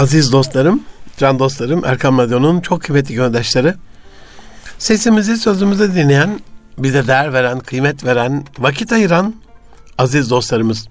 [0.00, 0.82] Aziz dostlarım,
[1.16, 3.74] can dostlarım, Erkam Radyo'nun çok kıymetli göndaşları.
[4.78, 6.40] Sesimizi, sözümüzü dinleyen,
[6.78, 9.34] bize değer veren, kıymet veren, vakit ayıran
[9.98, 10.88] aziz dostlarımız.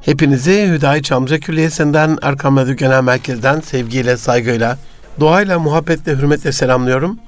[0.00, 4.78] Hepinizi Hüdayi Çamlıca Külliyesi'nden, Erkam Radyo Genel Merkez'den sevgiyle, saygıyla,
[5.20, 7.18] duayla, muhabbetle, hürmetle selamlıyorum.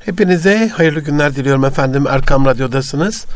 [0.00, 2.06] Hepinize hayırlı günler diliyorum efendim.
[2.08, 3.26] Erkam Radyo'dasınız.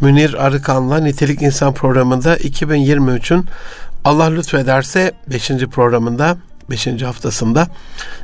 [0.00, 3.46] Münir Arıkan'la Nitelik İnsan programında 2023'ün
[4.04, 5.48] Allah lütfederse 5.
[5.48, 6.36] programında,
[6.70, 7.02] 5.
[7.02, 7.68] haftasında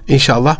[0.08, 0.56] inşallah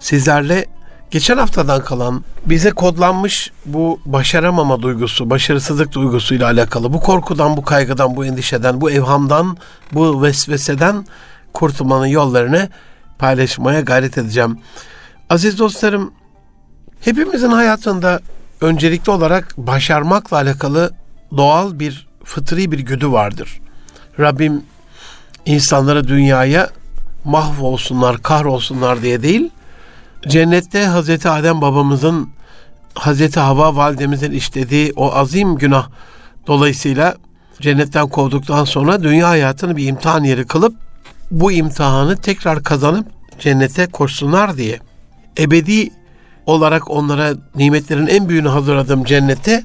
[0.00, 0.66] sizlerle
[1.10, 8.16] geçen haftadan kalan bize kodlanmış bu başaramama duygusu, başarısızlık duygusuyla alakalı bu korkudan, bu kaygıdan,
[8.16, 9.56] bu endişeden, bu evhamdan,
[9.92, 11.06] bu vesveseden
[11.52, 12.68] kurtulmanın yollarını
[13.18, 14.58] paylaşmaya gayret edeceğim.
[15.30, 16.12] Aziz dostlarım,
[17.00, 18.20] hepimizin hayatında
[18.60, 20.90] öncelikli olarak başarmakla alakalı
[21.36, 23.60] doğal bir fıtri bir güdü vardır.
[24.20, 24.62] Rabbim
[25.46, 26.70] insanları dünyaya
[27.24, 29.50] mahvolsunlar, kahrolsunlar diye değil,
[30.28, 32.28] cennette Hazreti Adem babamızın
[32.94, 35.88] Hazreti Hava validemizin işlediği o azim günah
[36.46, 37.16] dolayısıyla
[37.60, 40.74] cennetten kovduktan sonra dünya hayatını bir imtihan yeri kılıp
[41.30, 43.06] bu imtihanı tekrar kazanıp
[43.38, 44.78] cennete koşsunlar diye
[45.38, 45.90] ebedi
[46.46, 49.64] olarak onlara nimetlerin en büyüğünü hazırladığım cennete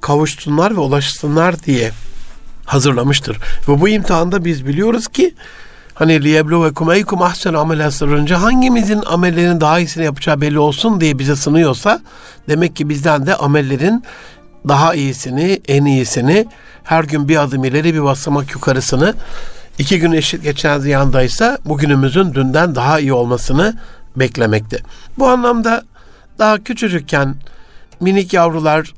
[0.00, 1.90] kavuşsunlar ve ulaşsınlar diye
[2.68, 3.38] hazırlamıştır.
[3.68, 5.34] Ve bu imtihanda biz biliyoruz ki
[5.94, 11.36] hani liyebluvekum eykum ahsen amel sırrınca hangimizin amellerin daha iyisini yapacağı belli olsun diye bize
[11.36, 12.00] sınıyorsa
[12.48, 14.04] demek ki bizden de amellerin
[14.68, 16.46] daha iyisini, en iyisini,
[16.84, 19.14] her gün bir adım ileri bir basamak yukarısını,
[19.78, 23.74] iki gün eşit geçen ziyandaysa bugünümüzün dünden daha iyi olmasını
[24.16, 24.78] beklemekte.
[25.18, 25.82] Bu anlamda
[26.38, 27.34] daha küçücükken
[28.00, 28.94] minik yavrular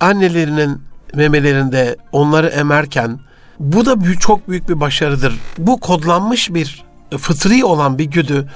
[0.00, 3.18] annelerinin memelerinde onları emerken
[3.58, 5.34] bu da çok büyük bir başarıdır.
[5.58, 6.84] Bu kodlanmış bir
[7.18, 8.48] fıtri olan bir güdü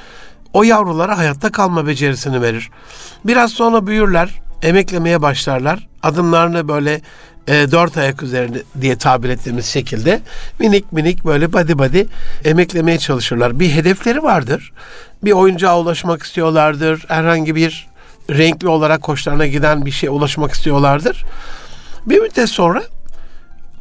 [0.52, 2.70] o yavrulara hayatta kalma becerisini verir.
[3.24, 5.88] Biraz sonra büyürler, emeklemeye başlarlar.
[6.02, 7.00] Adımlarını böyle
[7.48, 10.20] e, dört ayak üzerinde diye tabir ettiğimiz şekilde
[10.58, 12.04] minik minik böyle body body
[12.44, 13.60] emeklemeye çalışırlar.
[13.60, 14.72] Bir hedefleri vardır.
[15.24, 17.04] Bir oyuncağa ulaşmak istiyorlardır.
[17.08, 17.86] Herhangi bir
[18.30, 21.24] renkli olarak hoşlarına giden bir şeye ulaşmak istiyorlardır.
[22.06, 22.82] Bir müddet sonra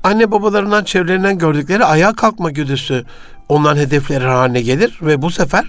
[0.04, 3.06] anne babalarından çevrelerinden gördükleri ayağa kalkma güdüsü
[3.50, 5.66] onların hedefleri haline gelir ve bu sefer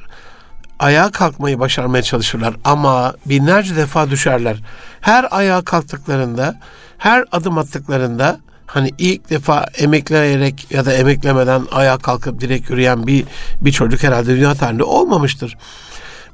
[0.79, 4.63] ayağa kalkmayı başarmaya çalışırlar ama binlerce defa düşerler.
[5.01, 6.61] Her ayağa kalktıklarında,
[6.99, 13.25] her adım attıklarında hani ilk defa emekleyerek ya da emeklemeden ayağa kalkıp direkt yürüyen bir
[13.61, 15.57] bir çocuk herhalde dünya tarihinde olmamıştır.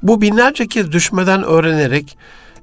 [0.03, 2.17] Bu binlerce kez düşmeden öğrenerek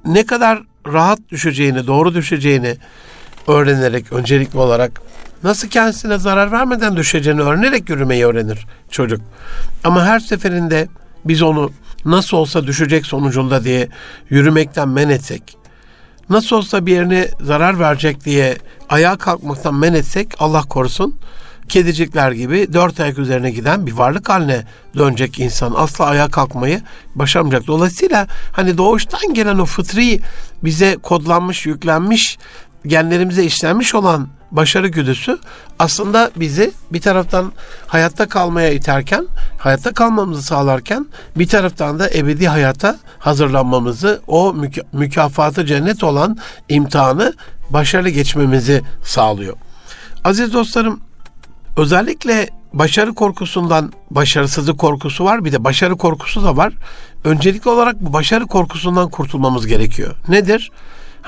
[0.05, 2.77] ne kadar rahat düşeceğini, doğru düşeceğini
[3.49, 5.01] öğrenerek öncelikli olarak
[5.43, 9.21] nasıl kendisine zarar vermeden düşeceğini öğrenerek yürümeyi öğrenir çocuk.
[9.85, 10.89] Ama her seferinde
[11.25, 11.71] biz onu
[12.05, 13.89] nasıl olsa düşecek sonucunda diye
[14.31, 15.57] yürümekten men etsek,
[16.31, 18.57] nasıl olsa bir yerine zarar verecek diye
[18.89, 21.19] ayağa kalkmaktan men etsek Allah korusun
[21.69, 24.65] kedicikler gibi dört ayak üzerine giden bir varlık haline
[24.97, 25.75] dönecek insan.
[25.77, 26.81] Asla ayağa kalkmayı
[27.15, 27.67] başaramayacak.
[27.67, 30.21] Dolayısıyla hani doğuştan gelen o fıtri
[30.65, 32.39] bize kodlanmış, yüklenmiş,
[32.87, 35.39] genlerimize işlenmiş olan başarı güdüsü
[35.79, 37.53] aslında bizi bir taraftan
[37.87, 39.27] hayatta kalmaya iterken,
[39.59, 41.07] hayatta kalmamızı sağlarken
[41.37, 47.35] bir taraftan da ebedi hayata hazırlanmamızı, o müka- mükafatı cennet olan imtihanı
[47.71, 49.57] başarılı geçmemizi sağlıyor.
[50.25, 51.01] Aziz dostlarım,
[51.77, 55.45] özellikle başarı korkusundan başarısızlık korkusu var.
[55.45, 56.73] Bir de başarı korkusu da var.
[57.25, 60.17] Öncelikli olarak bu başarı korkusundan kurtulmamız gerekiyor.
[60.29, 60.71] Nedir?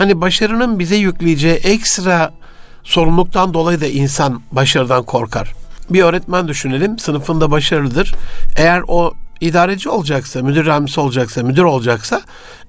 [0.00, 2.32] Hani başarının bize yükleyeceği ekstra
[2.82, 5.52] sorumluluktan dolayı da insan başarıdan korkar.
[5.90, 8.14] Bir öğretmen düşünelim, sınıfında başarılıdır.
[8.56, 12.22] Eğer o idareci olacaksa, müdür yardımcısı olacaksa, müdür olacaksa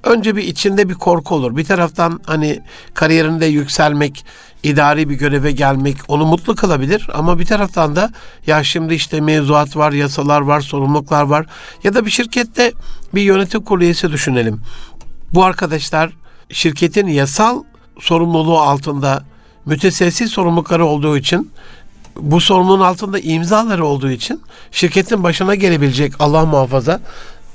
[0.04, 1.58] önce bir içinde bir korku olur.
[1.58, 2.60] Bir taraftan hani
[2.94, 4.26] kariyerinde yükselmek,
[4.64, 8.12] idari bir göreve gelmek onu mutlu kılabilir ama bir taraftan da
[8.48, 11.46] ya şimdi işte mevzuat var, yasalar var, sorumluluklar var
[11.84, 12.74] ya da bir şirkette
[13.16, 14.62] bir yönetim kurulu üyesi düşünelim.
[15.34, 17.64] Bu arkadaşlar şirketin yasal
[18.00, 19.24] sorumluluğu altında
[19.66, 21.52] müteselsiz sorumlulukları olduğu için
[22.20, 27.02] bu sorumluluğun altında imzaları olduğu için şirketin başına gelebilecek Allah muhafaza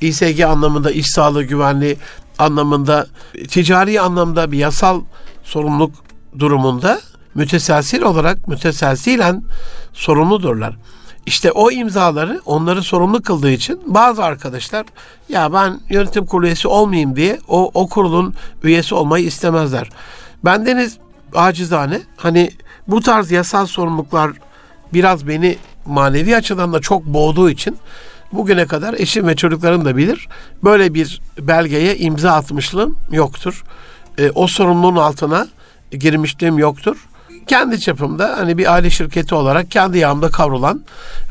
[0.01, 1.97] İSG anlamında iş sağlığı güvenliği
[2.39, 3.07] anlamında
[3.49, 5.01] ticari anlamda bir yasal
[5.45, 5.95] sorumluluk
[6.39, 7.01] durumunda
[7.35, 9.43] müteselsil olarak müteselsilen
[9.93, 10.77] sorumludurlar.
[11.27, 14.87] İşte o imzaları onları sorumlu kıldığı için bazı arkadaşlar
[15.29, 19.91] ya ben yönetim kurulu üyesi olmayayım diye o, o kurulun üyesi olmayı istemezler.
[20.45, 20.99] Bendeniz
[21.35, 22.51] acizane hani
[22.89, 24.31] bu tarz yasal sorumluluklar
[24.93, 27.77] biraz beni manevi açıdan da çok boğduğu için
[28.33, 30.29] bugüne kadar eşim ve çocuklarım da bilir.
[30.65, 33.65] Böyle bir belgeye imza atmışlığım yoktur.
[34.19, 35.49] E, o sorumluluğun altına
[35.91, 36.97] girmişliğim yoktur
[37.47, 40.85] kendi çapımda hani bir aile şirketi olarak kendi yağımda kavrulan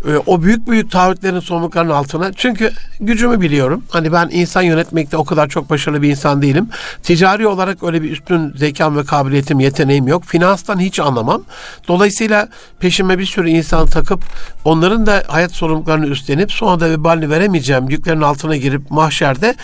[0.07, 3.83] e, o büyük büyük taahhütlerin sorumluluklarının altına çünkü gücümü biliyorum.
[3.89, 6.69] Hani ben insan yönetmekte o kadar çok başarılı bir insan değilim.
[7.03, 10.23] Ticari olarak öyle bir üstün zekam ve kabiliyetim, yeteneğim yok.
[10.25, 11.43] Finanstan hiç anlamam.
[11.87, 12.47] Dolayısıyla
[12.79, 14.23] peşime bir sürü insan takıp
[14.65, 19.55] onların da hayat sorumluluklarını üstlenip sonra da vebalini veremeyeceğim yüklerin altına girip mahşerde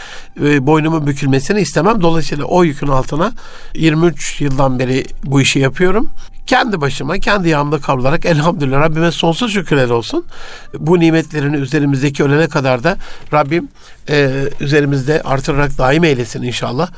[0.43, 2.01] e, boynumun bükülmesini istemem.
[2.01, 3.31] Dolayısıyla o yükün altına
[3.73, 6.09] 23 yıldan beri bu işi yapıyorum
[6.45, 10.25] kendi başıma, kendi yağımda kavrularak elhamdülillah Rabbime sonsuz şükürler olsun.
[10.73, 12.97] Bu nimetlerini üzerimizdeki ölene kadar da
[13.33, 13.69] Rabbim
[14.09, 14.29] e,
[14.59, 16.91] üzerimizde artırarak daim eylesin inşallah.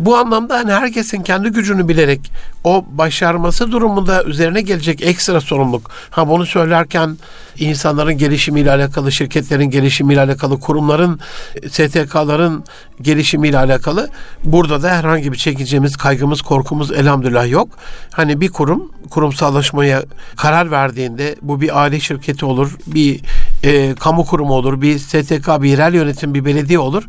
[0.00, 2.32] Bu anlamda hani herkesin kendi gücünü bilerek
[2.64, 5.90] o başarması durumunda üzerine gelecek ekstra sorumluluk.
[6.10, 7.16] Ha bunu söylerken
[7.58, 11.20] insanların gelişimiyle alakalı, şirketlerin gelişimiyle alakalı, kurumların,
[11.68, 12.64] STK'ların
[13.00, 14.08] gelişimiyle alakalı
[14.44, 17.68] burada da herhangi bir çekeceğimiz kaygımız, korkumuz elhamdülillah yok.
[18.12, 20.02] Hani bir kurum kurumsallaşmaya
[20.36, 23.20] karar verdiğinde bu bir aile şirketi olur, bir
[23.64, 27.04] e, kamu kurumu olur, bir STK, bir yerel yönetim, bir belediye olur.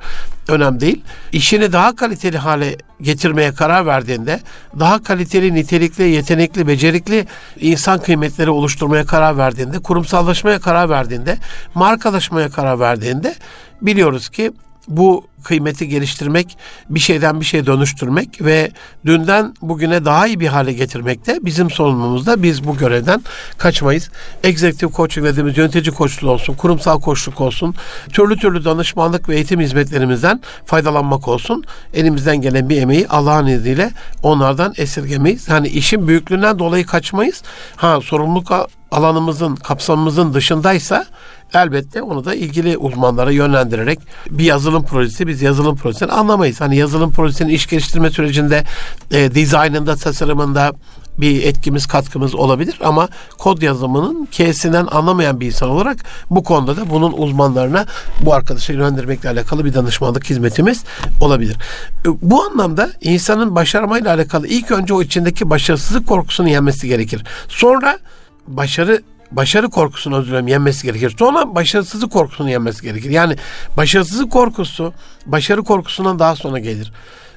[0.48, 1.02] Önemli değil.
[1.32, 4.40] İşini daha kaliteli hale getirmeye karar verdiğinde
[4.80, 7.28] daha kaliteli, nitelikli, yetenekli, becerikli
[7.60, 11.38] insan kıymetleri oluşturmaya karar verdiğinde, kurumsallaşmaya karar verdiğinde,
[11.76, 13.36] markalaşmaya karar verdiğinde
[13.82, 14.52] biliyoruz ki
[14.88, 16.58] bu kıymeti geliştirmek,
[16.90, 18.72] bir şeyden bir şeye dönüştürmek ve
[19.06, 22.44] dünden bugüne daha iyi bir hale getirmek de bizim sorumluluğumuzda.
[22.44, 23.22] Biz bu görevden
[23.58, 24.10] kaçmayız.
[24.44, 27.76] Executive coaching dediğimiz yönetici koçluğu olsun, kurumsal koçluk olsun,
[28.14, 31.64] türlü türlü danışmanlık ve eğitim hizmetlerimizden faydalanmak olsun.
[31.94, 33.92] Elimizden gelen bir emeği Allah'ın izniyle
[34.24, 35.50] onlardan esirgemeyiz.
[35.50, 37.44] Hani işin büyüklüğünden dolayı kaçmayız.
[37.76, 38.52] Ha sorumluluk
[38.92, 41.06] alanımızın, kapsamımızın dışındaysa
[41.54, 44.00] elbette onu da ilgili uzmanlara yönlendirerek
[44.30, 46.62] bir yazılım projesi biz yazılım projesini anlamayız.
[46.62, 48.64] Hani yazılım projesinin iş geliştirme sürecinde
[49.12, 50.74] e, dizaynında, tasarımında
[51.18, 55.98] bir etkimiz, katkımız olabilir ama kod yazımının K'sinden anlamayan bir insan olarak
[56.30, 57.86] bu konuda da bunun uzmanlarına
[58.22, 60.84] bu arkadaşı yönlendirmekle alakalı bir danışmanlık hizmetimiz
[61.22, 61.58] olabilir.
[62.06, 67.24] E, bu anlamda insanın başarmayla alakalı ilk önce o içindeki başarısızlık korkusunu yenmesi gerekir.
[67.48, 68.00] Sonra
[68.48, 69.02] başarı
[69.32, 71.16] başarı korkusunu özür yenmesi gerekir.
[71.20, 73.10] Sonra başarısızlık korkusunu yenmesi gerekir.
[73.10, 73.36] Yani
[73.78, 74.94] başarısızlık korkusu
[75.26, 76.92] başarı korkusundan daha sonra gelir.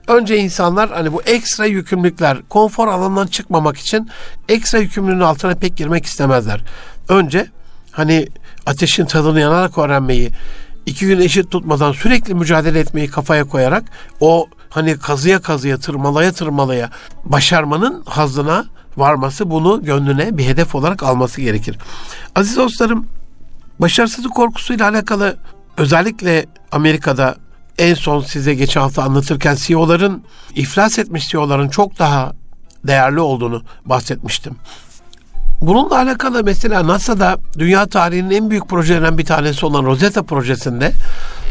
[0.08, 4.10] Önce insanlar hani bu ekstra yükümlülükler, konfor alanından çıkmamak için
[4.48, 6.60] ekstra yükümlülüğün altına pek girmek istemezler.
[7.08, 7.46] Önce
[7.90, 8.28] hani
[8.66, 10.30] ateşin tadını yanarak öğrenmeyi,
[10.86, 13.84] iki gün eşit tutmadan sürekli mücadele etmeyi kafaya koyarak
[14.20, 16.90] o hani kazıya kazıya, tırmalaya tırmalaya
[17.24, 18.66] başarmanın hazına
[18.96, 21.78] varması bunu gönlüne bir hedef olarak alması gerekir.
[22.34, 23.06] Aziz dostlarım,
[23.78, 25.36] başarısızlık korkusuyla alakalı
[25.76, 27.36] özellikle Amerika'da
[27.78, 30.22] en son size geçen hafta anlatırken CEO'ların
[30.54, 32.32] iflas etmiş CEO'ların çok daha
[32.84, 34.56] değerli olduğunu bahsetmiştim.
[35.60, 40.92] Bununla alakalı mesela NASA'da dünya tarihinin en büyük projelerinden bir tanesi olan Rosetta projesinde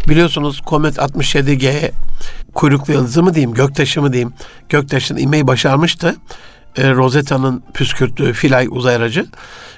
[0.10, 1.92] biliyorsunuz Comet 67G
[2.54, 4.34] kuyruklu yıldızı mı diyeyim, göktaşı mı diyeyim,
[4.70, 6.16] göktaşın inmeyi başarmıştı
[6.78, 9.26] e, Rosetta'nın püskürttüğü Filay uzay aracı.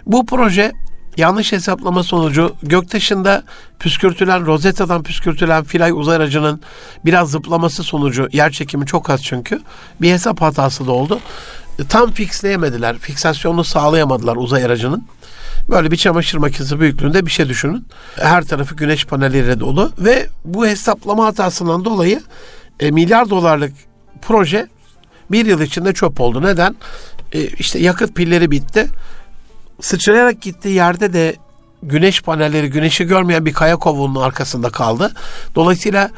[0.05, 0.71] Bu proje
[1.17, 3.43] yanlış hesaplama sonucu göktaşında
[3.79, 6.61] püskürtülen Rosetta'dan püskürtülen Filay uzay aracının
[7.05, 9.61] biraz zıplaması sonucu yer çekimi çok az çünkü
[10.01, 11.19] bir hesap hatası da oldu.
[11.89, 12.97] Tam fixleyemediler.
[12.97, 15.07] Fiksasyonunu sağlayamadılar uzay aracının.
[15.69, 17.87] Böyle bir çamaşır makinesi büyüklüğünde bir şey düşünün.
[18.15, 22.21] Her tarafı güneş panelleriyle dolu ve bu hesaplama hatasından dolayı
[22.79, 23.73] e, milyar dolarlık
[24.21, 24.67] proje
[25.31, 26.41] bir yıl içinde çöp oldu.
[26.41, 26.75] Neden?
[27.33, 28.87] E, işte yakıt pilleri bitti.
[29.81, 31.35] Sıçrayarak gittiği yerde de
[31.83, 35.13] güneş panelleri güneşi görmeyen bir kaya kovuğunun arkasında kaldı.
[35.55, 36.09] Dolayısıyla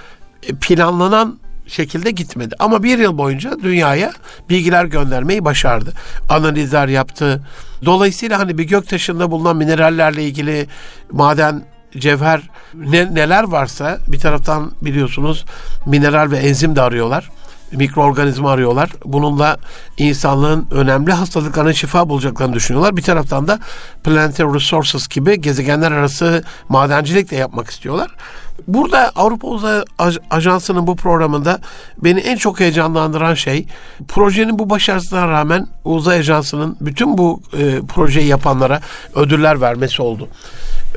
[0.43, 2.55] e, planlanan şekilde gitmedi.
[2.59, 4.12] Ama bir yıl boyunca dünyaya
[4.50, 5.93] bilgiler göndermeyi başardı.
[6.29, 7.47] Analizler yaptı.
[7.85, 10.67] Dolayısıyla hani bir göktaşında bulunan minerallerle ilgili
[11.12, 11.63] maden,
[11.97, 12.41] cevher
[12.74, 15.45] ne, neler varsa bir taraftan biliyorsunuz
[15.85, 17.29] mineral ve enzim de arıyorlar
[17.75, 18.89] mikroorganizma arıyorlar.
[19.05, 19.58] Bununla
[19.98, 22.98] insanlığın önemli hastalıklarına şifa bulacaklarını düşünüyorlar.
[22.98, 23.60] Bir taraftan da
[24.03, 28.12] Planetary Resources gibi gezegenler arası madencilik de yapmak istiyorlar.
[28.67, 29.84] Burada Avrupa Uzay
[30.29, 31.60] Ajansı'nın bu programında
[31.98, 33.65] beni en çok heyecanlandıran şey
[34.08, 38.82] projenin bu başarısına rağmen Uzay Ajansı'nın bütün bu e, projeyi yapanlara
[39.15, 40.27] ödüller vermesi oldu.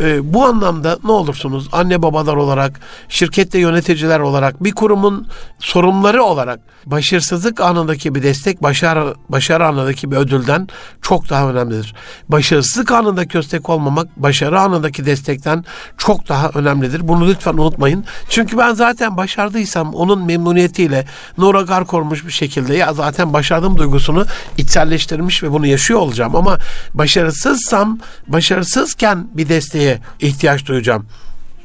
[0.01, 5.27] E, bu anlamda ne olursunuz anne babalar olarak, şirkette yöneticiler olarak, bir kurumun
[5.59, 10.69] sorumluları olarak başarısızlık anındaki bir destek başarı, başarı anındaki bir ödülden
[11.03, 11.95] çok daha önemlidir.
[12.29, 15.65] Başarısızlık anında köstek olmamak başarı anındaki destekten
[15.97, 17.09] çok daha önemlidir.
[17.09, 18.05] Bunu lütfen unutmayın.
[18.29, 21.07] Çünkü ben zaten başardıysam onun memnuniyetiyle
[21.39, 24.25] Nora Garkormuş bir şekilde ya zaten başardım duygusunu
[24.57, 26.37] içselleştirmiş ve bunu yaşıyor olacağım.
[26.37, 26.59] Ama
[26.95, 29.88] başarısızsam başarısızken bir desteğe
[30.21, 31.07] ihtiyaç duyacağım.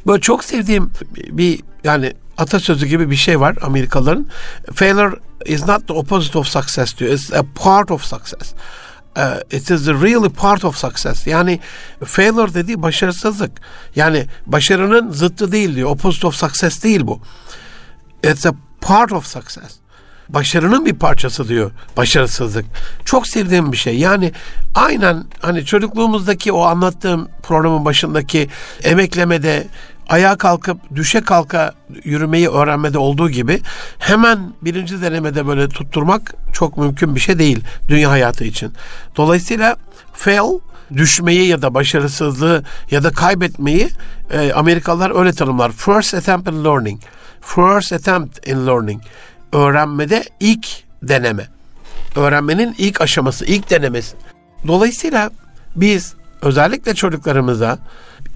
[0.08, 4.28] Böyle çok sevdiğim bir yani atasözü gibi bir şey var Amerikalıların.
[4.74, 5.16] Failure
[5.46, 7.12] is not the opposite of success diyor.
[7.12, 8.54] It's a part of success.
[9.18, 11.28] Uh, it is really part of success.
[11.28, 11.60] Yani
[12.06, 13.52] failure dediği başarısızlık.
[13.96, 15.90] Yani başarının zıttı değil diyor.
[15.90, 17.22] Opposite of success değil bu.
[18.24, 19.83] It's a part of success.
[20.30, 22.66] Başarının bir parçası diyor başarısızlık.
[23.06, 23.98] Çok sevdiğim bir şey.
[23.98, 24.32] Yani
[24.76, 28.50] aynen hani çocukluğumuzdaki o anlattığım programın başındaki
[28.84, 29.68] emeklemede
[30.10, 33.62] ayağa kalkıp düşe kalka yürümeyi öğrenmede olduğu gibi
[34.00, 38.74] hemen birinci denemede böyle tutturmak çok mümkün bir şey değil dünya hayatı için.
[39.18, 39.76] Dolayısıyla
[40.14, 40.60] fail
[40.94, 43.90] düşmeyi ya da başarısızlığı ya da kaybetmeyi
[44.32, 45.72] e, Amerikalılar öyle tanımlar.
[45.72, 47.02] First attempt in learning.
[47.42, 49.02] First attempt in learning.
[49.54, 50.68] Öğrenmede ilk
[51.04, 51.48] deneme.
[52.16, 54.16] Öğrenmenin ilk aşaması, ilk denemesi.
[54.68, 55.32] Dolayısıyla
[55.76, 57.80] biz özellikle çocuklarımıza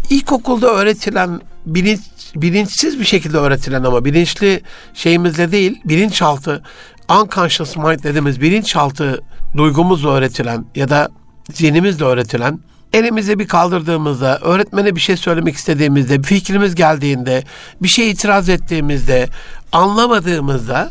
[0.09, 2.01] ilkokulda öğretilen bilinç,
[2.35, 4.61] bilinçsiz bir şekilde öğretilen ama bilinçli
[4.93, 6.63] şeyimizle değil, bilinçaltı
[7.09, 9.21] unconscious mind dediğimiz bilinçaltı
[9.57, 11.09] duygumuzla öğretilen ya da
[11.53, 12.59] zihnimizle öğretilen
[12.93, 17.43] elimizi bir kaldırdığımızda, öğretmene bir şey söylemek istediğimizde, bir fikrimiz geldiğinde,
[17.81, 19.29] bir şey itiraz ettiğimizde,
[19.71, 20.89] anlamadığımızda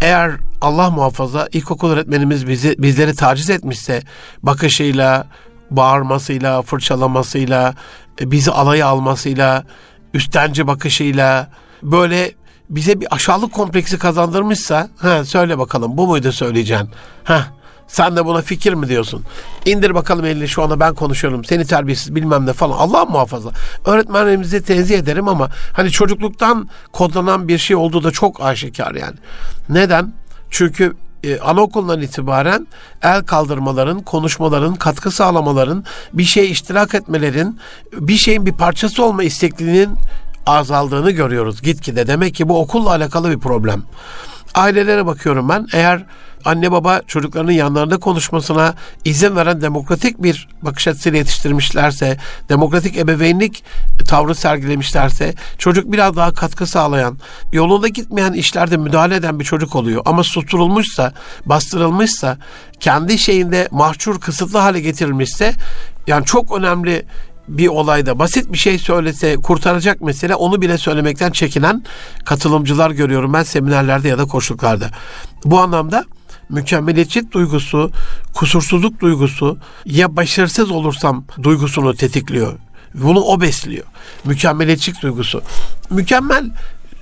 [0.00, 4.02] eğer Allah muhafaza ilkokul öğretmenimiz bizi bizleri taciz etmişse
[4.42, 5.26] bakışıyla,
[5.70, 7.74] bağırmasıyla, fırçalamasıyla,
[8.20, 9.64] e, bizi alaya almasıyla,
[10.14, 11.50] üstenci bakışıyla
[11.82, 12.32] böyle
[12.70, 16.88] bize bir aşağılık kompleksi kazandırmışsa, ha söyle bakalım bu muydu söyleyeceğin?
[17.24, 17.46] Ha
[17.88, 19.22] sen de buna fikir mi diyorsun?
[19.66, 21.44] İndir bakalım elini şu anda ben konuşuyorum.
[21.44, 22.78] Seni terbiyesiz bilmem ne falan.
[22.78, 23.50] Allah muhafaza.
[23.84, 29.16] Öğretmenlerimizi tenzih ederim ama hani çocukluktan kodlanan bir şey olduğu da çok aşikar yani.
[29.68, 30.12] Neden?
[30.50, 32.66] Çünkü e, anaokulundan itibaren
[33.02, 37.58] el kaldırmaların, konuşmaların, katkı sağlamaların, bir şey iştirak etmelerin,
[37.92, 39.98] bir şeyin bir parçası olma istekliliğinin
[40.46, 42.06] azaldığını görüyoruz gitgide.
[42.06, 43.82] Demek ki bu okulla alakalı bir problem.
[44.54, 45.66] Ailelere bakıyorum ben.
[45.72, 46.04] Eğer
[46.44, 52.16] anne baba çocuklarının yanlarında konuşmasına izin veren demokratik bir bakış açısıyla yetiştirmişlerse,
[52.48, 53.64] demokratik ebeveynlik
[54.08, 57.18] tavrı sergilemişlerse, çocuk biraz daha katkı sağlayan,
[57.52, 60.02] yolunda gitmeyen işlerde müdahale eden bir çocuk oluyor.
[60.04, 61.12] Ama susturulmuşsa,
[61.46, 62.38] bastırılmışsa,
[62.80, 65.52] kendi şeyinde mahcur, kısıtlı hale getirilmişse,
[66.06, 67.06] yani çok önemli
[67.48, 71.84] bir olayda basit bir şey söylese kurtaracak mesele onu bile söylemekten çekinen
[72.24, 74.90] katılımcılar görüyorum ben seminerlerde ya da koşullarda.
[75.44, 76.04] Bu anlamda
[76.48, 77.90] mükemmeliyetçi duygusu,
[78.34, 82.58] kusursuzluk duygusu ya başarısız olursam duygusunu tetikliyor.
[82.94, 83.84] Bunu o besliyor.
[84.24, 85.42] Mükemmeliyetçilik duygusu.
[85.90, 86.50] Mükemmel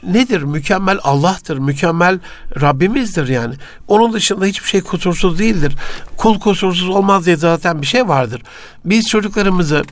[0.02, 0.42] nedir?
[0.42, 1.58] Mükemmel Allah'tır.
[1.58, 2.18] Mükemmel
[2.60, 3.54] Rabbimizdir yani.
[3.88, 5.76] Onun dışında hiçbir şey kusursuz değildir.
[6.16, 8.42] Kul kusursuz olmaz diye zaten bir şey vardır.
[8.84, 9.84] Biz çocuklarımızı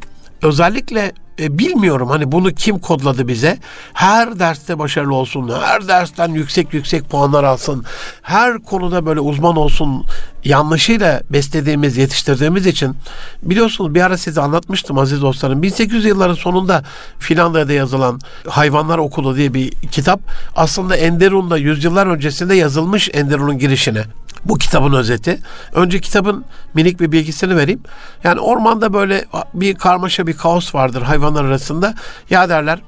[0.42, 3.59] özellikle e, bilmiyorum hani bunu kim kodladı bize.
[3.92, 7.85] Her derste başarılı olsun, her dersten yüksek yüksek puanlar alsın,
[8.23, 10.04] her konuda böyle uzman olsun
[10.44, 12.97] yanlışıyla beslediğimiz, yetiştirdiğimiz için
[13.42, 15.62] biliyorsunuz bir ara size anlatmıştım aziz dostlarım.
[15.62, 16.85] 1800 yılların sonunda
[17.18, 20.20] Finlandiya'da yazılan Hayvanlar Okulu diye bir kitap
[20.56, 24.04] aslında Enderun'da yüzyıllar öncesinde yazılmış Enderun'un girişine.
[24.44, 25.38] Bu kitabın özeti.
[25.75, 26.44] Önce kitabın
[26.75, 27.80] minik bir bilgisini vereyim.
[28.25, 31.94] Yani ormanda böyle bir karmaşa bir kaos vardır hayvanlar arasında.
[32.30, 32.80] Ya derler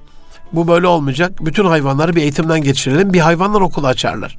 [0.53, 1.33] bu böyle olmayacak.
[1.41, 3.13] Bütün hayvanları bir eğitimden geçirelim.
[3.13, 4.37] Bir hayvanlar okulu açarlar.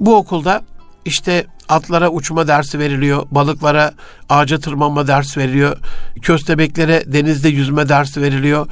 [0.00, 0.62] Bu okulda
[1.04, 3.92] işte atlara uçma dersi veriliyor, balıklara
[4.28, 5.76] ağaca tırmanma dersi veriliyor,
[6.22, 8.66] köstebeklere denizde yüzme dersi veriliyor,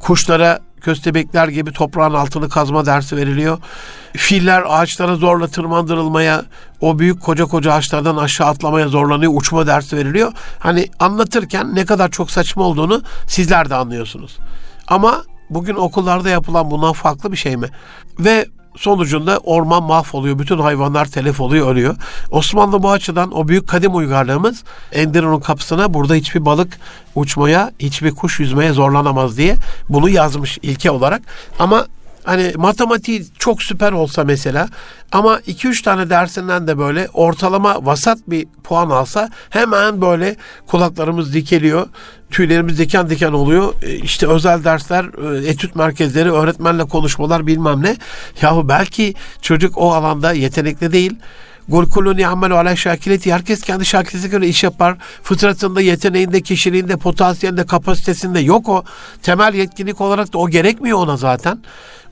[0.00, 3.58] kuşlara köstebekler gibi toprağın altını kazma dersi veriliyor.
[4.12, 6.44] Filler ağaçlara zorla tırmandırılmaya,
[6.80, 10.32] o büyük koca koca ağaçlardan aşağı atlamaya zorlanıyor, uçma dersi veriliyor.
[10.58, 14.38] Hani anlatırken ne kadar çok saçma olduğunu sizler de anlıyorsunuz.
[14.88, 17.68] Ama bugün okullarda yapılan bundan farklı bir şey mi?
[18.18, 20.38] Ve sonucunda orman mahvoluyor.
[20.38, 21.96] Bütün hayvanlar telef oluyor, ölüyor.
[22.30, 26.78] Osmanlı bu açıdan o büyük kadim uygarlığımız Enderun'un kapısına burada hiçbir balık
[27.14, 29.56] uçmaya, hiçbir kuş yüzmeye zorlanamaz diye
[29.88, 31.22] bunu yazmış ilke olarak.
[31.58, 31.86] Ama
[32.24, 34.68] hani matematiği çok süper olsa mesela
[35.12, 41.86] ama 2-3 tane dersinden de böyle ortalama vasat bir puan alsa hemen böyle kulaklarımız dikeliyor.
[42.34, 43.74] Tüylerimiz diken diken oluyor.
[43.82, 47.96] E, işte özel dersler, e, etüt merkezleri, öğretmenle konuşmalar bilmem ne.
[48.42, 51.12] Yahu belki çocuk o alanda yetenekli değil.
[51.68, 53.32] Gul kulun ya'melu ala şakileti.
[53.32, 54.96] Herkes kendi şakilesine göre iş yapar.
[55.22, 58.84] Fıtratında, yeteneğinde, kişiliğinde, potansiyelinde, kapasitesinde yok o.
[59.22, 61.58] Temel yetkinlik olarak da o gerekmiyor ona zaten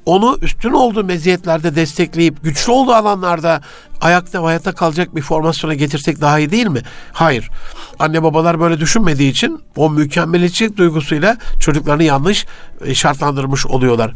[0.07, 3.61] onu üstün olduğu meziyetlerde destekleyip güçlü olduğu alanlarda
[4.01, 6.83] ayakta ve hayatta kalacak bir formasyona getirsek daha iyi değil mi?
[7.13, 7.51] Hayır.
[7.99, 12.47] Anne babalar böyle düşünmediği için o mükemmeliyetçilik duygusuyla çocuklarını yanlış
[12.85, 14.15] e, şartlandırmış oluyorlar.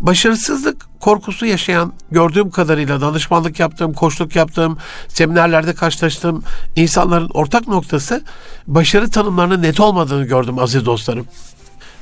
[0.00, 6.42] Başarısızlık korkusu yaşayan gördüğüm kadarıyla danışmanlık yaptığım, koçluk yaptığım, seminerlerde karşılaştığım
[6.76, 8.24] insanların ortak noktası
[8.66, 11.26] başarı tanımlarının net olmadığını gördüm aziz dostlarım.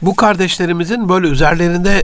[0.03, 2.03] Bu kardeşlerimizin böyle üzerlerinde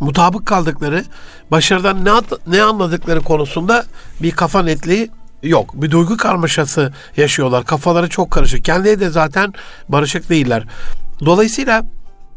[0.00, 1.04] mutabık kaldıkları,
[1.50, 2.10] başarıdan ne,
[2.46, 3.84] ne anladıkları konusunda
[4.22, 5.10] bir kafa netliği
[5.42, 5.82] yok.
[5.82, 7.64] Bir duygu karmaşası yaşıyorlar.
[7.64, 8.64] Kafaları çok karışık.
[8.64, 9.52] Kendileri de zaten
[9.88, 10.64] barışık değiller.
[11.24, 11.84] Dolayısıyla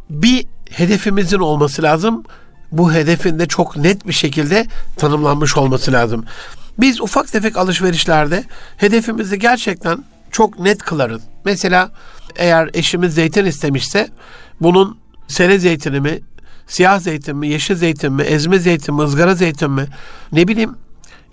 [0.10, 2.24] bir hedefimizin olması lazım.
[2.72, 4.66] Bu hedefin de çok net bir şekilde
[4.98, 6.26] tanımlanmış olması lazım.
[6.78, 8.44] Biz ufak tefek alışverişlerde
[8.78, 11.22] hedefimizi gerçekten çok net kılarız.
[11.46, 11.92] Mesela
[12.36, 14.10] eğer eşimiz zeytin istemişse
[14.62, 14.98] bunun
[15.28, 16.20] sere zeytini mi,
[16.68, 19.86] siyah zeytin mi, yeşil zeytin mi, ezme zeytin mi, ızgara zeytin mi,
[20.32, 20.76] ne bileyim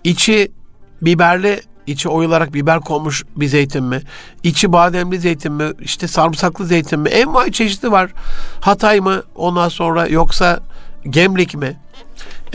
[0.04, 0.52] içi
[1.02, 4.00] biberli, içi oyularak biber konmuş bir zeytin mi,
[4.42, 8.10] içi bademli zeytin mi, işte sarımsaklı zeytin mi, envai çeşidi var.
[8.60, 10.60] Hatay mı, ondan sonra yoksa
[11.10, 11.76] Gemlik mi,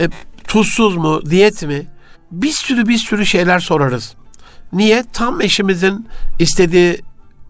[0.00, 0.08] e,
[0.48, 1.86] tuzsuz mu, diyet mi,
[2.30, 4.14] bir sürü bir sürü şeyler sorarız.
[4.72, 5.04] Niye?
[5.12, 6.08] Tam eşimizin
[6.38, 7.00] istediği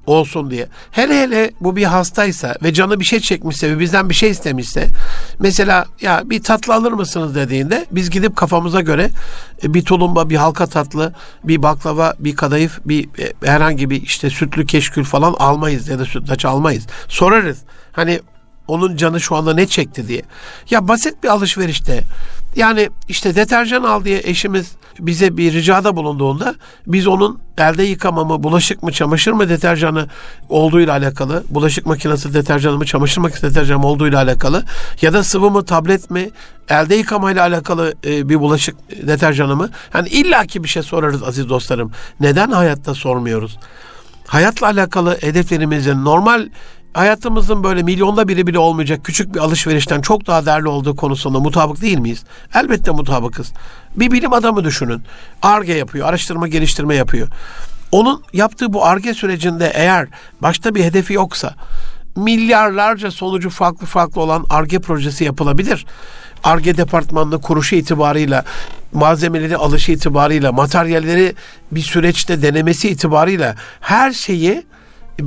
[0.07, 0.67] olsun diye.
[0.91, 4.87] Hele hele bu bir hastaysa ve canı bir şey çekmişse ve bizden bir şey istemişse
[5.39, 9.11] mesela ya bir tatlı alır mısınız dediğinde biz gidip kafamıza göre
[9.65, 11.15] e, bir tulumba, bir halka tatlı,
[11.45, 16.05] bir baklava, bir kadayıf, bir e, herhangi bir işte sütlü keşkül falan almayız ya da
[16.05, 16.87] sütlaç almayız.
[17.09, 17.59] Sorarız.
[17.93, 18.21] Hani
[18.71, 20.23] onun canı şu anda ne çekti diye.
[20.71, 22.05] Ya basit bir alışverişte
[22.57, 26.55] yani işte deterjan al diye eşimiz bize bir ricada bulunduğunda
[26.87, 30.09] biz onun elde yıkama mı, bulaşık mı, çamaşır mı deterjanı
[30.49, 34.65] olduğuyla alakalı, bulaşık makinesi deterjanı mı, çamaşır makinesi deterjanı olduğuyla alakalı
[35.03, 36.31] ya da sıvı mı, tablet mi,
[36.69, 39.71] elde yıkamayla alakalı e, bir bulaşık deterjanı mı?
[39.95, 41.93] Yani illaki bir şey sorarız aziz dostlarım.
[42.21, 43.59] Neden hayatta sormuyoruz?
[44.27, 46.49] Hayatla alakalı hedeflerimizin normal
[46.95, 51.81] hayatımızın böyle milyonda biri bile olmayacak küçük bir alışverişten çok daha değerli olduğu konusunda mutabık
[51.81, 52.25] değil miyiz?
[52.55, 53.53] Elbette mutabıkız.
[53.97, 55.03] Bir bilim adamı düşünün.
[55.43, 57.29] ARGE yapıyor, araştırma geliştirme yapıyor.
[57.93, 60.09] Onun yaptığı bu ARGE sürecinde eğer
[60.43, 61.55] başta bir hedefi yoksa
[62.17, 65.87] milyarlarca sonucu farklı farklı olan ARGE projesi yapılabilir.
[66.45, 68.45] ARGE departmanının kuruşu itibarıyla,
[68.93, 71.35] malzemeleri alışı itibarıyla, materyalleri
[71.73, 74.63] bir süreçte denemesi itibarıyla her şeyi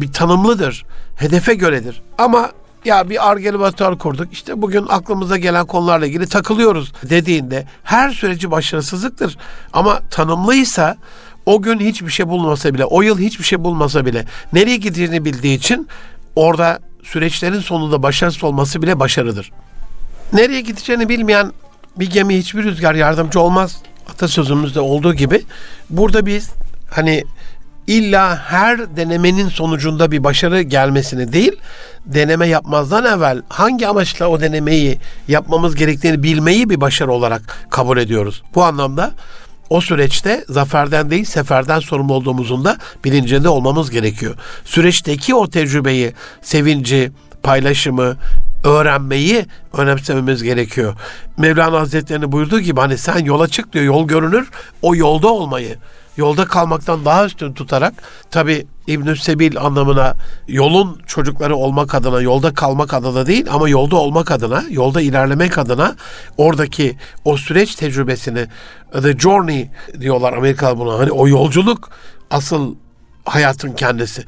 [0.02, 2.02] bir tanımlıdır hedefe göredir.
[2.18, 2.52] Ama
[2.86, 3.52] ya bir arge
[4.00, 4.34] kurduk.
[4.34, 9.38] İşte bugün aklımıza gelen konularla ilgili takılıyoruz dediğinde her süreci başarısızlıktır.
[9.74, 10.98] Ama tanımlıysa
[11.46, 15.58] o gün hiçbir şey bulmasa bile, o yıl hiçbir şey bulmasa bile nereye gideceğini bildiği
[15.58, 15.88] için
[16.36, 19.52] orada süreçlerin sonunda başarısız olması bile başarıdır.
[20.34, 21.52] Nereye gideceğini bilmeyen
[22.00, 23.82] bir gemi hiçbir rüzgar yardımcı olmaz.
[24.10, 25.42] Atasözümüzde olduğu gibi
[25.90, 26.50] burada biz
[26.90, 27.24] hani
[27.88, 31.56] illa her denemenin sonucunda bir başarı gelmesini değil,
[32.06, 38.44] deneme yapmazdan evvel hangi amaçla o denemeyi yapmamız gerektiğini bilmeyi bir başarı olarak kabul ediyoruz.
[38.56, 39.12] Bu anlamda
[39.70, 44.36] o süreçte zaferden değil seferden sorumlu olduğumuzun da bilincinde olmamız gerekiyor.
[44.66, 47.12] Süreçteki o tecrübeyi, sevinci,
[47.44, 48.18] paylaşımı,
[48.64, 50.96] öğrenmeyi önemsememiz gerekiyor.
[51.38, 54.50] Mevlana Hazretleri'nin buyurduğu gibi hani sen yola çık diyor yol görünür
[54.82, 55.78] o yolda olmayı
[56.18, 57.94] yolda kalmaktan daha üstün tutarak
[58.32, 60.16] tabi İbn Sebil anlamına
[60.48, 65.96] yolun çocukları olmak adına, yolda kalmak adına değil ama yolda olmak adına, yolda ilerlemek adına
[66.38, 68.48] oradaki o süreç tecrübesini
[69.02, 71.00] the journey diyorlar Amerikalı buna.
[71.00, 71.90] Hani o yolculuk
[72.30, 72.76] asıl
[73.26, 74.24] hayatın kendisi.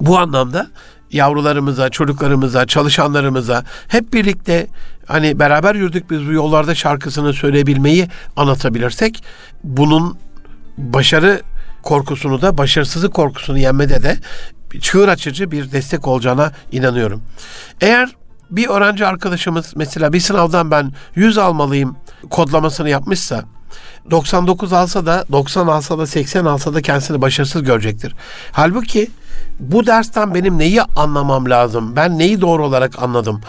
[0.00, 0.66] Bu anlamda
[1.10, 4.66] yavrularımıza, çocuklarımıza, çalışanlarımıza hep birlikte
[5.06, 9.24] hani beraber yürüdük biz bu yollarda şarkısını söyleyebilmeyi anlatabilirsek
[9.64, 10.18] bunun
[10.78, 11.42] başarı
[11.82, 14.18] korkusunu da başarısızlık korkusunu yenmede de
[14.80, 17.22] çığır açıcı bir destek olacağına inanıyorum.
[17.80, 18.08] Eğer
[18.50, 21.96] bir öğrenci arkadaşımız mesela bir sınavdan ben 100 almalıyım
[22.30, 23.44] kodlamasını yapmışsa
[24.10, 28.14] 99 alsa da 90 alsa da 80 alsa da kendisini başarısız görecektir.
[28.52, 29.10] Halbuki
[29.60, 31.96] bu dersten benim neyi anlamam lazım?
[31.96, 33.40] Ben neyi doğru olarak anladım?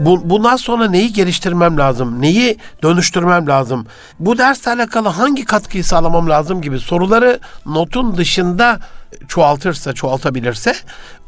[0.00, 2.22] Bu, bundan sonra neyi geliştirmem lazım?
[2.22, 3.86] Neyi dönüştürmem lazım?
[4.18, 8.80] Bu dersle alakalı hangi katkıyı sağlamam lazım gibi soruları notun dışında
[9.28, 10.74] çoğaltırsa, çoğaltabilirse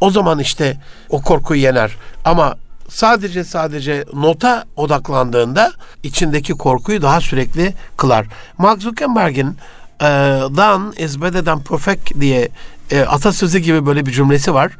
[0.00, 0.76] o zaman işte
[1.08, 1.96] o korkuyu yener.
[2.24, 2.56] Ama
[2.88, 8.26] sadece sadece nota odaklandığında içindeki korkuyu daha sürekli kılar.
[8.58, 9.56] Mark Zuckerberg'in
[10.56, 12.48] done is better than perfect diye
[12.90, 14.72] e, atasözü gibi böyle bir cümlesi var.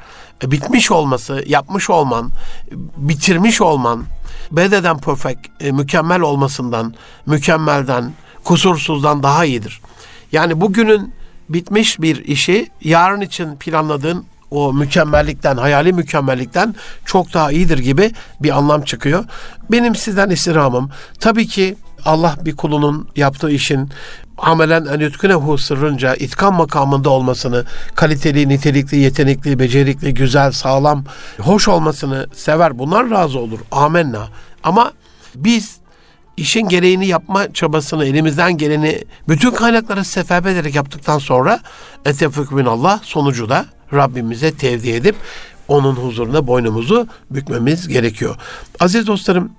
[0.43, 2.31] E, bitmiş olması, yapmış olman,
[2.97, 4.05] bitirmiş olman,
[4.57, 6.95] than perfect, e, mükemmel olmasından,
[7.27, 8.13] mükemmelden,
[8.45, 9.81] kusursuzdan daha iyidir.
[10.33, 11.15] Yani bugünün
[11.49, 16.75] bitmiş bir işi yarın için planladığın o mükemmellikten, hayali mükemmellikten
[17.05, 19.25] çok daha iyidir gibi bir anlam çıkıyor.
[19.71, 23.91] Benim sizden istirhamım tabii ki Allah bir kulunun yaptığı işin
[24.43, 31.05] amelen en yutkunehu sırrınca itkan makamında olmasını, kaliteli, nitelikli, yetenekli, becerikli, güzel, sağlam,
[31.41, 32.79] hoş olmasını sever.
[32.79, 33.59] Bunlar razı olur.
[33.71, 34.29] Amenna.
[34.63, 34.93] Ama
[35.35, 35.77] biz
[36.37, 41.61] işin gereğini yapma çabasını, elimizden geleni bütün kaynakları seferber ederek yaptıktan sonra
[42.05, 45.17] etefük Allah sonucu da Rabbimize tevdi edip
[45.69, 48.37] onun huzuruna boynumuzu bükmemiz gerekiyor.
[48.81, 49.53] Aziz dostlarım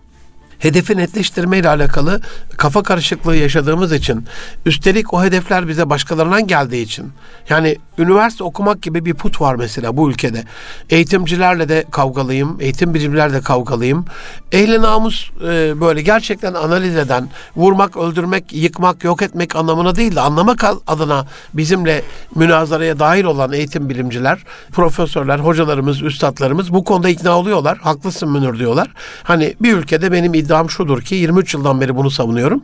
[0.60, 2.22] hedefi netleştirme ile alakalı
[2.58, 4.26] kafa karışıklığı yaşadığımız için
[4.66, 7.12] üstelik o hedefler bize başkalarından geldiği için
[7.50, 10.44] yani üniversite okumak gibi bir put var mesela bu ülkede.
[10.90, 14.06] Eğitimcilerle de kavgalıyım, eğitim birimlerle de kavgalıyım.
[14.52, 20.22] Ehli namus e, böyle gerçekten analiz eden, vurmak, öldürmek, yıkmak, yok etmek anlamına değil de
[20.22, 22.04] anlamak adına bizimle
[22.36, 27.78] münazaraya dahil olan eğitim bilimciler, profesörler, hocalarımız, üstadlarımız bu konuda ikna oluyorlar.
[27.78, 28.88] Haklısın Münir diyorlar.
[29.24, 32.64] Hani bir ülkede benim iddiam şudur ki 23 yıldan beri bunu savunuyorum.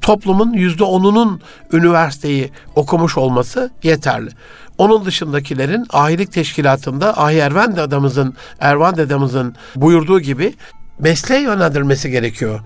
[0.00, 1.40] Toplumun %10'unun
[1.72, 4.30] üniversiteyi okumuş olması yeterli.
[4.78, 10.54] Onun dışındakilerin ahilik teşkilatında Ahi Ervan dedemizin, Ervan dedemizin buyurduğu gibi
[10.98, 12.60] mesleğe yönlendirmesi gerekiyor.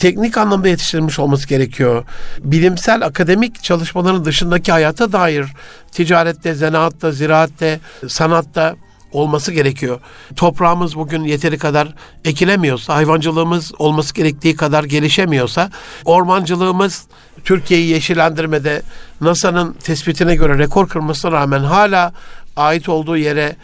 [0.00, 2.04] Teknik anlamda yetiştirilmiş olması gerekiyor.
[2.40, 5.46] Bilimsel, akademik çalışmaların dışındaki hayata dair
[5.92, 8.76] ticarette, zanaatta, ziraatte, sanatta
[9.14, 10.00] olması gerekiyor.
[10.36, 15.70] Toprağımız bugün yeteri kadar ekilemiyorsa, hayvancılığımız olması gerektiği kadar gelişemiyorsa,
[16.04, 17.06] ormancılığımız
[17.44, 18.82] Türkiye'yi yeşillendirmede
[19.20, 22.12] NASA'nın tespitine göre rekor kırmasına rağmen hala
[22.56, 23.56] ait olduğu yere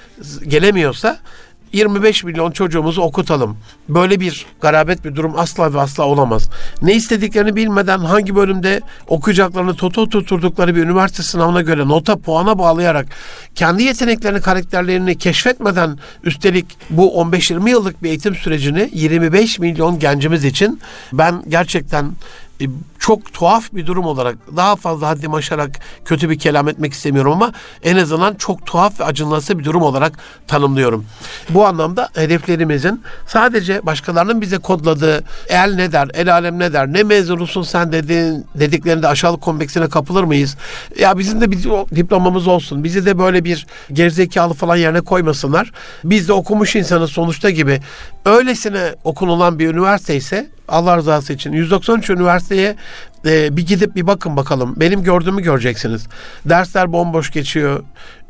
[0.48, 1.18] gelemiyorsa
[1.72, 3.56] 25 milyon çocuğumuzu okutalım.
[3.88, 6.50] Böyle bir garabet bir durum asla ve asla olamaz.
[6.82, 13.06] Ne istediklerini bilmeden hangi bölümde okuyacaklarını toto tuturdukları bir üniversite sınavına göre nota puana bağlayarak
[13.54, 20.80] kendi yeteneklerini, karakterlerini keşfetmeden üstelik bu 15-20 yıllık bir eğitim sürecini 25 milyon gencimiz için
[21.12, 22.12] ben gerçekten
[22.60, 22.64] e,
[22.98, 25.70] çok tuhaf bir durum olarak daha fazla haddim aşarak
[26.04, 30.18] kötü bir kelam etmek istemiyorum ama en azından çok tuhaf ve acınası bir durum olarak
[30.46, 31.06] tanımlıyorum.
[31.50, 37.02] Bu anlamda hedeflerimizin sadece başkalarının bize kodladığı el ne der, el alem ne der, ne
[37.02, 40.56] mezunusun sen dediğin, dediklerinde aşağılık kompleksine kapılır mıyız?
[40.98, 41.62] Ya bizim de bir
[41.96, 42.84] diplomamız olsun.
[42.84, 45.72] Bizi de böyle bir gerizekalı falan yerine koymasınlar.
[46.04, 47.80] Biz de okumuş insanız sonuçta gibi.
[48.24, 51.52] Öylesine okunulan bir üniversite ise Allah rızası için.
[51.52, 52.76] 193 üniversiteye
[53.26, 54.74] e, bir gidip bir bakın bakalım.
[54.76, 56.06] Benim gördüğümü göreceksiniz.
[56.44, 57.82] Dersler bomboş geçiyor.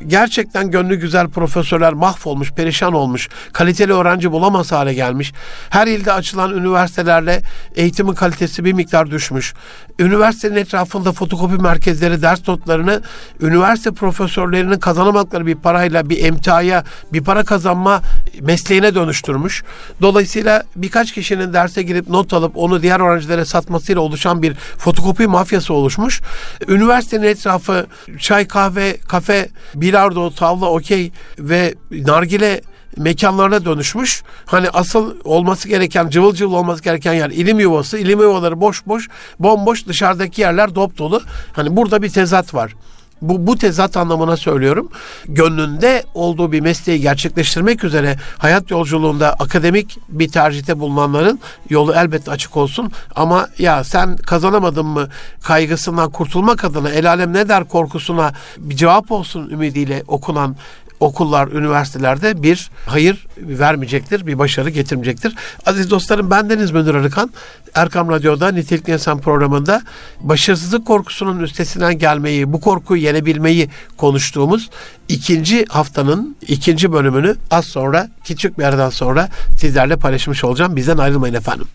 [0.06, 3.28] Gerçekten gönlü güzel profesörler mahvolmuş, perişan olmuş.
[3.52, 5.32] Kaliteli öğrenci bulamaz hale gelmiş.
[5.70, 7.42] Her ilde açılan üniversitelerle
[7.76, 9.54] eğitimin kalitesi bir miktar düşmüş.
[9.98, 13.02] Üniversitenin etrafında fotokopi merkezleri ders notlarını
[13.40, 18.02] üniversite profesörlerinin kazanamadıkları bir parayla bir emtiaya, bir para kazanma
[18.40, 19.62] mesleğine dönüştürmüş.
[20.02, 25.74] Dolayısıyla birkaç kişinin derse girip not alıp onu diğer öğrencilere satmasıyla oluşan bir fotokopi mafyası
[25.74, 26.20] oluşmuş.
[26.68, 27.86] Üniversitenin etrafı
[28.18, 32.60] çay, kahve, kafe, bilardo, tavla, okey ve nargile
[32.96, 34.22] mekanlarına dönüşmüş.
[34.46, 37.98] Hani asıl olması gereken, cıvıl cıvıl olması gereken yer ilim yuvası.
[37.98, 41.22] İlim yuvaları boş boş, bomboş dışarıdaki yerler dop dolu.
[41.52, 42.74] Hani burada bir tezat var.
[43.22, 44.88] Bu, bu tezat anlamına söylüyorum.
[45.28, 52.56] Gönlünde olduğu bir mesleği gerçekleştirmek üzere hayat yolculuğunda akademik bir tercihte bulunanların yolu elbette açık
[52.56, 52.92] olsun.
[53.16, 55.08] Ama ya sen kazanamadın mı
[55.42, 60.56] kaygısından kurtulmak adına el alem ne der korkusuna bir cevap olsun ümidiyle okunan
[61.00, 65.34] okullar, üniversitelerde bir hayır vermeyecektir, bir başarı getirmeyecektir.
[65.66, 67.30] Aziz dostlarım bendeniz Münir Arıkan.
[67.74, 69.82] Erkam Radyo'da Nitelikli İnsan programında
[70.20, 74.70] başarısızlık korkusunun üstesinden gelmeyi, bu korkuyu yenebilmeyi konuştuğumuz
[75.08, 80.76] ikinci haftanın ikinci bölümünü az sonra, küçük bir aradan sonra sizlerle paylaşmış olacağım.
[80.76, 81.66] Bizden ayrılmayın efendim.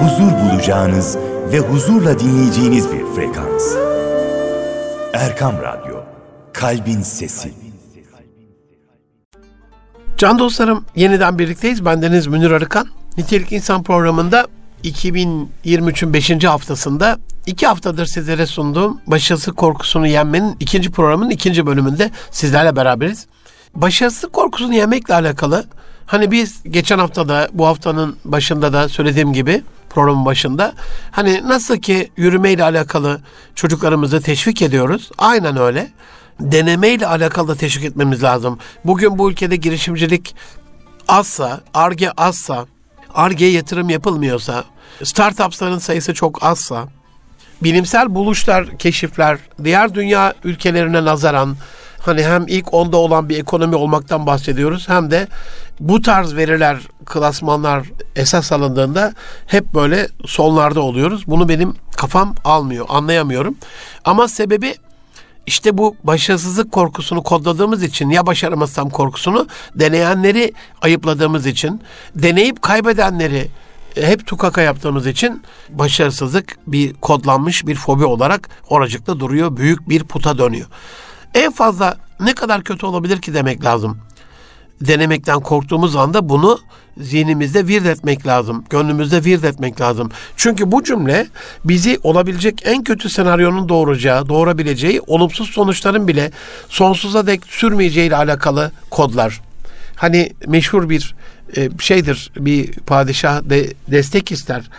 [0.00, 1.16] Huzur bulacağınız
[1.52, 3.74] ve huzurla dinleyeceğiniz bir frekans.
[5.12, 5.85] Erkam Radyo,
[6.56, 7.54] Kalbin Sesi.
[10.16, 11.84] Can dostlarım yeniden birlikteyiz.
[11.84, 12.88] Bendeniz Münir Arıkan.
[13.16, 14.46] Nitelik İnsan programında
[14.84, 16.44] 2023'ün 5.
[16.44, 23.26] haftasında iki haftadır sizlere sunduğum başarısızlık korkusunu yenmenin ikinci programın ikinci bölümünde sizlerle beraberiz.
[23.74, 25.64] Başarısızlık korkusunu yenmekle alakalı
[26.06, 30.72] hani biz geçen haftada bu haftanın başında da söylediğim gibi programın başında
[31.10, 33.20] hani nasıl ki yürümeyle alakalı
[33.54, 35.10] çocuklarımızı teşvik ediyoruz.
[35.18, 35.90] Aynen öyle.
[36.40, 38.58] Denemeyle alakalı da teşvik etmemiz lazım.
[38.84, 40.34] Bugün bu ülkede girişimcilik
[41.08, 42.66] azsa, arge azsa,
[43.14, 44.64] argeye yatırım yapılmıyorsa,
[45.04, 46.88] startupsların sayısı çok azsa,
[47.62, 51.56] bilimsel buluşlar, keşifler diğer dünya ülkelerine nazaran
[52.00, 55.28] hani hem ilk onda olan bir ekonomi olmaktan bahsediyoruz hem de
[55.80, 59.14] bu tarz veriler, klasmanlar esas alındığında
[59.46, 61.24] hep böyle sonlarda oluyoruz.
[61.26, 63.56] Bunu benim kafam almıyor, anlayamıyorum.
[64.04, 64.74] Ama sebebi
[65.46, 71.80] işte bu başarısızlık korkusunu kodladığımız için ya başaramazsam korkusunu deneyenleri ayıpladığımız için
[72.14, 73.48] deneyip kaybedenleri
[73.96, 79.56] e, hep tukaka yaptığımız için başarısızlık bir kodlanmış bir fobi olarak oracıkta duruyor.
[79.56, 80.66] Büyük bir puta dönüyor.
[81.34, 84.05] En fazla ne kadar kötü olabilir ki demek lazım.
[84.80, 86.58] Denemekten korktuğumuz anda bunu
[86.98, 88.64] zihnimizde virt etmek lazım.
[88.70, 90.10] Gönlümüzde virt etmek lazım.
[90.36, 91.26] Çünkü bu cümle
[91.64, 96.30] bizi olabilecek en kötü senaryonun doğuracağı, doğurabileceği olumsuz sonuçların bile
[96.68, 99.40] sonsuza dek sürmeyeceği ile alakalı kodlar.
[99.96, 101.14] Hani meşhur bir
[101.56, 104.70] e, şeydir bir padişah de, destek ister.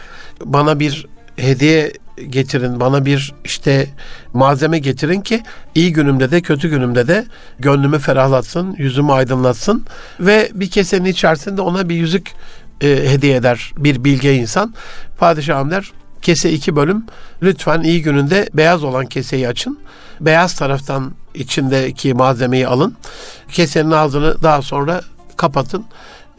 [0.46, 1.94] Bana bir hediye
[2.30, 3.88] getirin, bana bir işte
[4.34, 5.44] malzeme getirin ki
[5.76, 7.26] iyi günümde de kötü günümde de
[7.60, 9.86] gönlümü ferahlatsın, yüzümü aydınlatsın
[10.20, 12.32] ve bir kesenin içerisinde ona bir yüzük
[12.82, 14.74] e, hediye eder bir bilge insan.
[15.18, 17.06] Padişahım der kese iki bölüm
[17.42, 19.80] lütfen iyi gününde beyaz olan keseyi açın.
[20.22, 22.96] Beyaz taraftan içindeki malzemeyi alın.
[23.52, 25.02] Kesenin ağzını daha sonra
[25.38, 25.86] kapatın.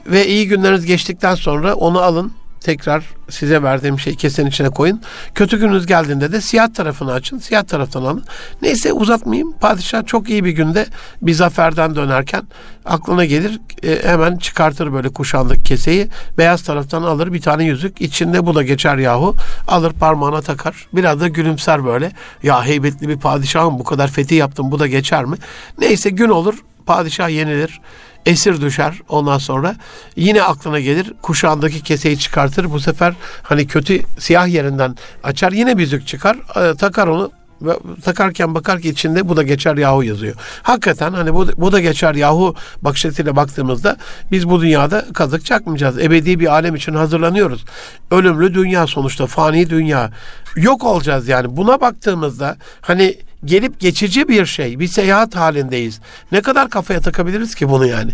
[0.06, 5.00] Ve iyi günleriniz geçtikten sonra onu alın tekrar size verdiğim şeyi kesenin içine koyun.
[5.34, 7.38] Kötü gününüz geldiğinde de siyah tarafını açın.
[7.38, 8.24] Siyah taraftan alın.
[8.62, 9.52] Neyse uzatmayayım.
[9.52, 10.86] Padişah çok iyi bir günde
[11.22, 12.42] bir zaferden dönerken
[12.84, 16.08] aklına gelir e, hemen çıkartır böyle kuşandık keseyi.
[16.38, 18.00] Beyaz taraftan alır bir tane yüzük.
[18.00, 19.34] içinde bu da geçer yahu.
[19.68, 20.86] Alır parmağına takar.
[20.92, 22.12] Biraz da gülümser böyle.
[22.42, 25.36] Ya heybetli bir padişahım bu kadar fethi yaptım bu da geçer mi?
[25.78, 26.54] Neyse gün olur
[26.86, 27.80] padişah yenilir
[28.26, 29.76] esir düşer ondan sonra
[30.16, 35.82] yine aklına gelir kuşağındaki keseyi çıkartır bu sefer hani kötü siyah yerinden açar yine bir
[35.82, 37.30] yüzük çıkar e, takar onu
[37.62, 40.34] ve takarken bakar ki içinde bu da geçer yahu yazıyor.
[40.62, 43.96] Hakikaten hani bu, bu da geçer yahu bakış açısıyla baktığımızda
[44.32, 45.98] biz bu dünyada kazık çakmayacağız.
[45.98, 47.64] Ebedi bir alem için hazırlanıyoruz.
[48.10, 50.10] Ölümlü dünya sonuçta fani dünya.
[50.56, 51.56] Yok olacağız yani.
[51.56, 54.78] Buna baktığımızda hani gelip geçici bir şey.
[54.78, 56.00] Bir seyahat halindeyiz.
[56.32, 58.12] Ne kadar kafaya takabiliriz ki bunu yani?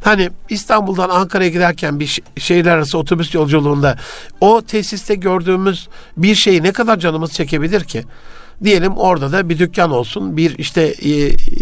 [0.00, 3.96] Hani İstanbul'dan Ankara'ya giderken bir şehirler arası otobüs yolculuğunda
[4.40, 8.04] o tesiste gördüğümüz bir şeyi ne kadar canımız çekebilir ki?
[8.64, 11.08] Diyelim orada da bir dükkan olsun, bir işte e,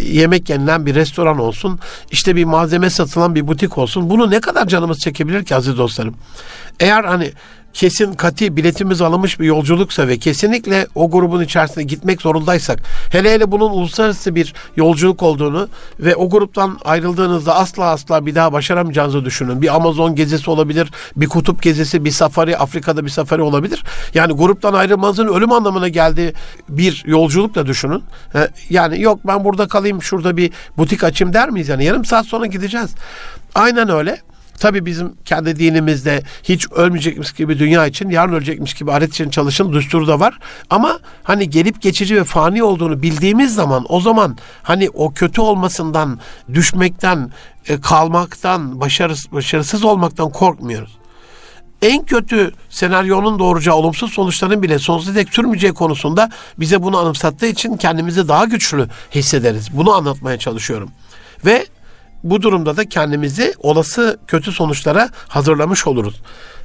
[0.02, 1.78] yemek yenilen bir restoran olsun,
[2.10, 4.10] işte bir malzeme satılan bir butik olsun.
[4.10, 6.14] Bunu ne kadar canımız çekebilir ki aziz dostlarım?
[6.80, 7.32] Eğer hani
[7.76, 12.78] kesin kati biletimiz alınmış bir yolculuksa ve kesinlikle o grubun içerisine gitmek zorundaysak
[13.10, 15.68] hele hele bunun uluslararası bir yolculuk olduğunu
[16.00, 19.62] ve o gruptan ayrıldığınızda asla asla bir daha başaramayacağınızı düşünün.
[19.62, 23.84] Bir Amazon gezisi olabilir, bir kutup gezisi, bir safari, Afrika'da bir safari olabilir.
[24.14, 26.32] Yani gruptan ayrılmanızın ölüm anlamına geldiği
[26.68, 28.02] bir yolculuk da düşünün.
[28.70, 31.68] Yani yok ben burada kalayım şurada bir butik açayım der miyiz?
[31.68, 32.90] Yani yarım saat sonra gideceğiz.
[33.54, 34.18] Aynen öyle.
[34.58, 39.72] Tabi bizim kendi dinimizde hiç ölmeyecekmiş gibi dünya için yarın ölecekmiş gibi ahiret için çalışın
[39.72, 40.38] düsturu da var.
[40.70, 46.20] Ama hani gelip geçici ve fani olduğunu bildiğimiz zaman o zaman hani o kötü olmasından,
[46.54, 47.32] düşmekten,
[47.68, 50.98] e, kalmaktan, başarısız, başarısız olmaktan korkmuyoruz
[51.82, 57.76] en kötü senaryonun doğuracağı olumsuz sonuçların bile sonsuza dek sürmeyeceği konusunda bize bunu anımsattığı için
[57.76, 59.76] kendimizi daha güçlü hissederiz.
[59.76, 60.90] Bunu anlatmaya çalışıyorum.
[61.44, 61.66] Ve
[62.30, 66.20] bu durumda da kendimizi olası kötü sonuçlara hazırlamış oluruz.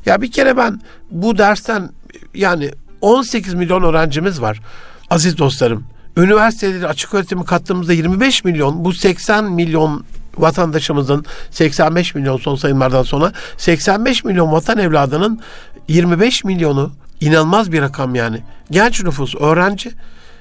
[0.05, 1.89] Ya bir kere ben bu dersten
[2.33, 2.71] yani
[3.01, 4.61] 18 milyon öğrencimiz var.
[5.09, 5.83] Aziz dostlarım,
[6.17, 10.05] üniversiteleri açık öğretimi kattığımızda 25 milyon, bu 80 milyon
[10.37, 15.39] vatandaşımızın 85 milyon son sayımlardan sonra 85 milyon vatan evladının
[15.87, 18.41] 25 milyonu inanılmaz bir rakam yani.
[18.71, 19.91] Genç nüfus, öğrenci.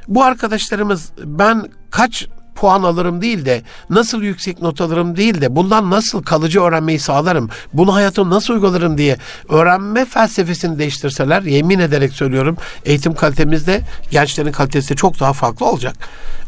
[0.08, 2.28] Bu arkadaşlarımız ben kaç
[2.60, 7.50] puan alırım değil de nasıl yüksek not alırım değil de bundan nasıl kalıcı öğrenmeyi sağlarım,
[7.72, 9.16] bunu hayatımda nasıl uygularım diye
[9.48, 15.96] öğrenme felsefesini değiştirseler yemin ederek söylüyorum eğitim kalitemizde gençlerin kalitesi çok daha farklı olacak.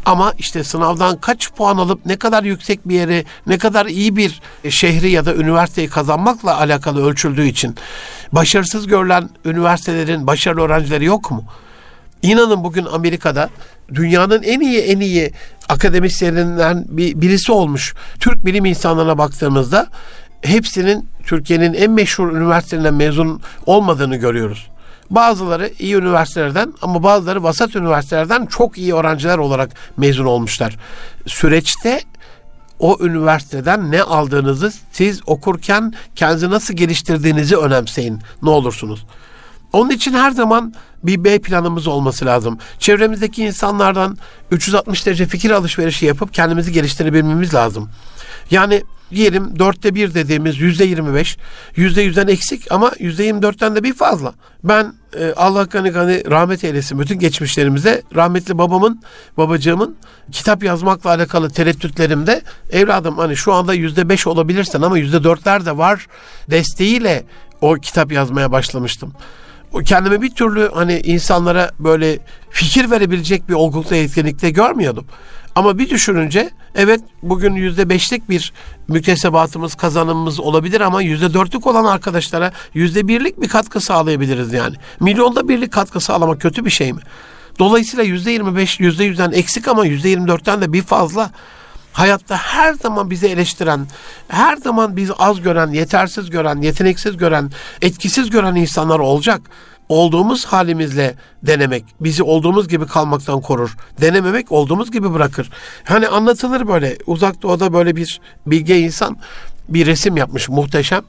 [0.05, 4.40] Ama işte sınavdan kaç puan alıp ne kadar yüksek bir yeri, ne kadar iyi bir
[4.68, 7.77] şehri ya da üniversiteyi kazanmakla alakalı ölçüldüğü için
[8.33, 11.44] başarısız görülen üniversitelerin başarılı öğrencileri yok mu?
[12.22, 13.51] İnanın bugün Amerika'da
[13.94, 15.33] dünyanın en iyi en iyi
[15.68, 19.87] akademisyeninden bir, birisi olmuş Türk bilim insanlarına baktığımızda
[20.42, 24.68] hepsinin Türkiye'nin en meşhur üniversitelerinden mezun olmadığını görüyoruz.
[25.11, 30.77] Bazıları iyi üniversitelerden ama bazıları vasat üniversitelerden çok iyi öğrenciler olarak mezun olmuşlar.
[31.27, 32.01] Süreçte
[32.79, 39.07] o üniversiteden ne aldığınızı siz okurken kendinizi nasıl geliştirdiğinizi önemseyin ne olursunuz.
[39.72, 42.58] Onun için her zaman bir B planımız olması lazım.
[42.78, 44.18] Çevremizdeki insanlardan
[44.50, 47.90] 360 derece fikir alışverişi yapıp kendimizi geliştirebilmemiz lazım.
[48.50, 51.37] Yani diyelim dörtte bir dediğimiz yüzde yirmi beş,
[51.76, 54.32] yüzde yüzden eksik ama yüzde yirmi dörtten de bir fazla.
[54.64, 59.02] Ben e, Allah gani gani rahmet eylesin bütün geçmişlerimize rahmetli babamın,
[59.37, 59.96] babacığımın
[60.32, 65.78] kitap yazmakla alakalı tereddütlerimde evladım hani şu anda yüzde beş olabilirsen ama yüzde dörtler de
[65.78, 66.06] var
[66.50, 67.24] desteğiyle
[67.61, 69.12] o kitap yazmaya başlamıştım
[69.85, 72.18] kendimi bir türlü hani insanlara böyle
[72.50, 75.06] fikir verebilecek bir olgunlukta etkinlikte görmüyordum.
[75.54, 78.52] Ama bir düşününce evet bugün yüzde beşlik bir
[78.88, 84.76] müktesebatımız kazanımımız olabilir ama yüzde dörtlük olan arkadaşlara yüzde birlik bir katkı sağlayabiliriz yani.
[85.00, 87.00] Milyonda birlik katkı sağlamak kötü bir şey mi?
[87.58, 91.30] Dolayısıyla yüzde yirmi beş, yüzde yüzden eksik ama yüzde yirmi dörtten de bir fazla
[91.92, 93.87] hayatta her zaman bizi eleştiren,
[94.28, 97.50] her zaman bizi az gören, yetersiz gören, yeteneksiz gören,
[97.83, 99.40] etkisiz gören insanlar olacak.
[99.88, 103.76] Olduğumuz halimizle denemek bizi olduğumuz gibi kalmaktan korur.
[104.00, 105.50] Denememek olduğumuz gibi bırakır.
[105.85, 109.16] Hani anlatılır böyle uzak doğuda böyle bir bilge insan
[109.68, 111.02] bir resim yapmış muhteşem.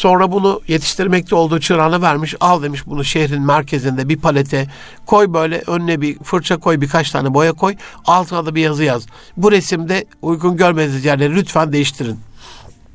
[0.00, 2.34] Sonra bunu yetiştirmekte olduğu çırağına vermiş.
[2.40, 4.66] Al demiş bunu şehrin merkezinde bir palete
[5.06, 7.76] koy böyle önüne bir fırça koy birkaç tane boya koy.
[8.04, 9.06] Altına da bir yazı yaz.
[9.36, 12.20] Bu resimde uygun görmediğiniz yerleri lütfen değiştirin.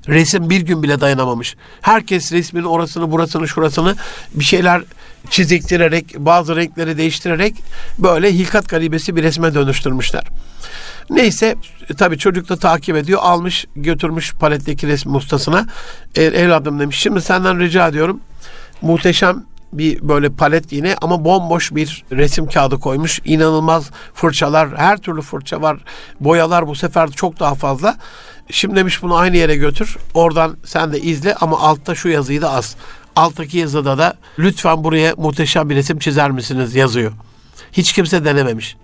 [0.08, 1.56] Resim bir gün bile dayanamamış.
[1.82, 3.96] Herkes resmin orasını burasını şurasını
[4.34, 4.82] bir şeyler
[5.30, 7.56] çiziktirerek bazı renkleri değiştirerek
[8.00, 10.24] böyle hilkat garibesi bir resme dönüştürmüşler.
[11.10, 11.56] Neyse
[11.98, 13.20] tabii çocuk da takip ediyor.
[13.24, 15.68] Almış götürmüş paletteki resmi ustasına.
[16.15, 18.20] E, evladım demiş şimdi senden rica ediyorum.
[18.82, 23.20] Muhteşem bir böyle palet yine ama bomboş bir resim kağıdı koymuş.
[23.26, 25.78] İnanılmaz fırçalar, her türlü fırça var.
[26.20, 27.98] Boyalar bu sefer çok daha fazla.
[28.50, 29.98] Şimdi demiş bunu aynı yere götür.
[30.13, 32.76] Oradan sen de izle ama altta şu yazıyı da az.
[33.15, 37.12] Alttaki yazıda da lütfen buraya muhteşem bir resim çizer misiniz yazıyor.
[37.72, 38.76] Hiç kimse denememiş.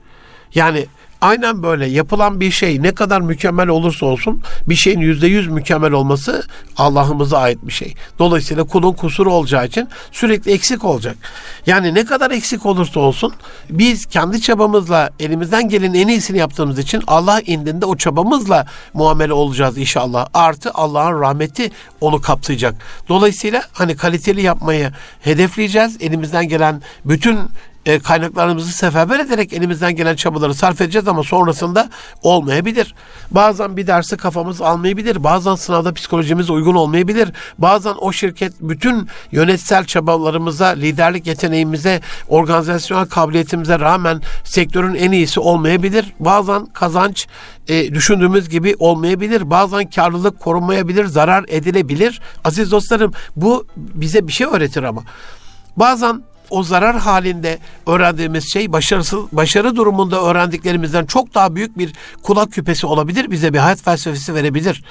[0.56, 0.86] Yani
[1.22, 5.92] aynen böyle yapılan bir şey ne kadar mükemmel olursa olsun bir şeyin yüzde yüz mükemmel
[5.92, 6.44] olması
[6.78, 7.94] Allah'ımıza ait bir şey.
[8.20, 11.18] Dolayısıyla kulun kusuru olacağı için sürekli eksik olacak.
[11.66, 13.34] Yani ne kadar eksik olursa olsun
[13.70, 19.78] biz kendi çabamızla elimizden gelen en iyisini yaptığımız için Allah indinde o çabamızla muamele olacağız
[19.78, 20.28] inşallah.
[20.34, 22.76] Artı Allah'ın rahmeti onu kapsayacak.
[23.10, 25.98] Dolayısıyla hani kaliteli yapmayı hedefleyeceğiz.
[26.00, 27.40] Elimizden gelen bütün
[27.86, 31.90] e, kaynaklarımızı seferber ederek elimizden gelen çabaları sarf edeceğiz ama sonrasında
[32.22, 32.96] olmayabilir.
[33.32, 35.24] Bazen bir dersi kafamız almayabilir.
[35.24, 37.32] Bazen sınavda psikolojimiz uygun olmayabilir.
[37.58, 46.14] Bazen o şirket bütün yönetsel çabalarımıza, liderlik yeteneğimize, organizasyonel kabiliyetimize rağmen sektörün en iyisi olmayabilir.
[46.20, 47.28] Bazen kazanç
[47.68, 49.50] e, düşündüğümüz gibi olmayabilir.
[49.50, 52.22] Bazen karlılık korunmayabilir, zarar edilebilir.
[52.44, 55.04] Aziz dostlarım bu bize bir şey öğretir ama.
[55.78, 62.52] Bazen o zarar halinde öğrendiğimiz şey başarısız başarı durumunda öğrendiklerimizden çok daha büyük bir kulak
[62.52, 63.32] küpesi olabilir.
[63.32, 64.84] Bize bir hayat felsefesi verebilir.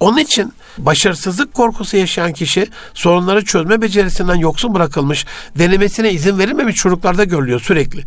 [0.00, 5.26] Onun için başarısızlık korkusu yaşayan kişi sorunları çözme becerisinden yoksun bırakılmış,
[5.58, 8.04] denemesine izin verilmemiş çocuklarda görülüyor sürekli.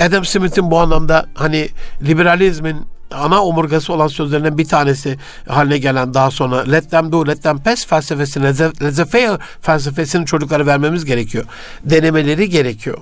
[0.00, 1.68] Adam Smith'in bu anlamda hani
[2.02, 2.76] liberalizmin
[3.10, 7.58] ana omurgası olan sözlerinden bir tanesi haline gelen daha sonra let them do, let them
[7.58, 11.44] pass felsefesini, let fail felsefesini çocuklara vermemiz gerekiyor.
[11.84, 12.98] Denemeleri gerekiyor.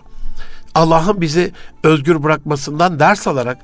[0.75, 3.59] Allah'ın bizi özgür bırakmasından ders alarak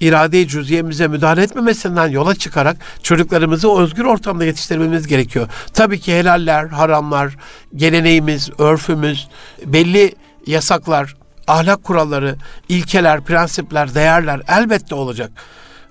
[0.00, 5.48] irade-i cüziyemize müdahale etmemesinden yola çıkarak çocuklarımızı özgür ortamda yetiştirmemiz gerekiyor.
[5.74, 7.36] Tabii ki helaller, haramlar,
[7.74, 9.28] geleneğimiz, örfümüz,
[9.66, 10.14] belli
[10.46, 12.36] yasaklar, ahlak kuralları,
[12.68, 15.30] ilkeler, prensipler, değerler elbette olacak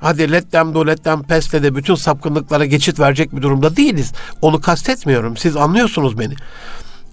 [0.04, 4.14] hadi let them do let them pass de bütün sapkınlıklara geçit verecek bir durumda değiliz.
[4.42, 5.38] Onu kastetmiyorum.
[5.38, 6.34] Siz anlıyorsunuz beni.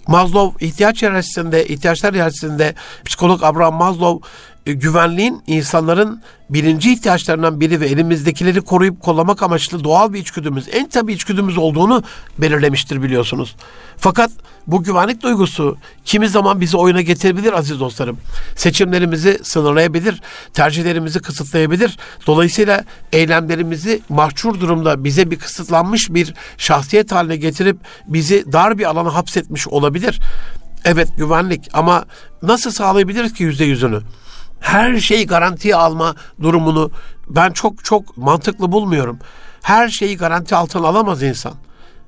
[0.07, 2.75] Maslow ihtiyaç hiyerarşisinde, ihtiyaçlar hiyerarşisinde
[3.05, 4.29] psikolog Abraham Maslow
[4.67, 11.13] güvenliğin insanların birinci ihtiyaçlarından biri ve elimizdekileri koruyup kollamak amaçlı doğal bir içgüdümüz, en tabii
[11.13, 12.03] içgüdümüz olduğunu
[12.39, 13.57] belirlemiştir biliyorsunuz.
[13.97, 14.31] Fakat
[14.67, 18.19] bu güvenlik duygusu kimi zaman bizi oyuna getirebilir aziz dostlarım.
[18.57, 21.99] Seçimlerimizi sınırlayabilir, tercihlerimizi kısıtlayabilir.
[22.27, 29.15] Dolayısıyla eylemlerimizi mahcur durumda bize bir kısıtlanmış bir şahsiyet haline getirip bizi dar bir alana
[29.15, 30.21] hapsetmiş olabilir.
[30.85, 32.05] Evet güvenlik ama
[32.43, 34.01] nasıl sağlayabiliriz ki yüzde yüzünü?
[34.61, 36.91] Her şeyi garantiye alma durumunu
[37.29, 39.19] ben çok çok mantıklı bulmuyorum.
[39.63, 41.53] Her şeyi garanti altına alamaz insan.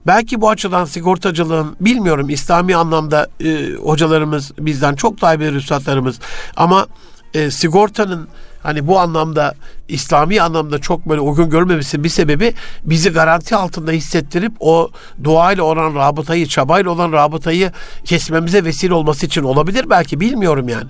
[0.06, 6.20] Belki bu açıdan sigortacılığın bilmiyorum İslami anlamda e, hocalarımız bizden çok daha bilir üstadlarımız
[6.56, 6.86] ama
[7.34, 8.28] e, sigortanın
[8.62, 9.54] hani bu anlamda
[9.88, 14.90] İslami anlamda çok böyle uygun görmemesi bir sebebi bizi garanti altında hissettirip o
[15.24, 17.72] doğayla olan rabıtayı, çabayla olan rabıtayı
[18.04, 20.88] kesmemize vesile olması için olabilir belki bilmiyorum yani.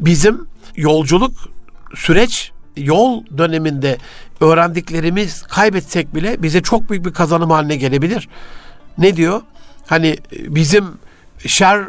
[0.00, 0.46] Bizim
[0.76, 1.32] yolculuk
[1.94, 3.98] süreç yol döneminde
[4.40, 8.28] öğrendiklerimiz kaybetsek bile bize çok büyük bir kazanım haline gelebilir.
[8.98, 9.42] Ne diyor?
[9.86, 10.84] Hani bizim
[11.46, 11.84] şer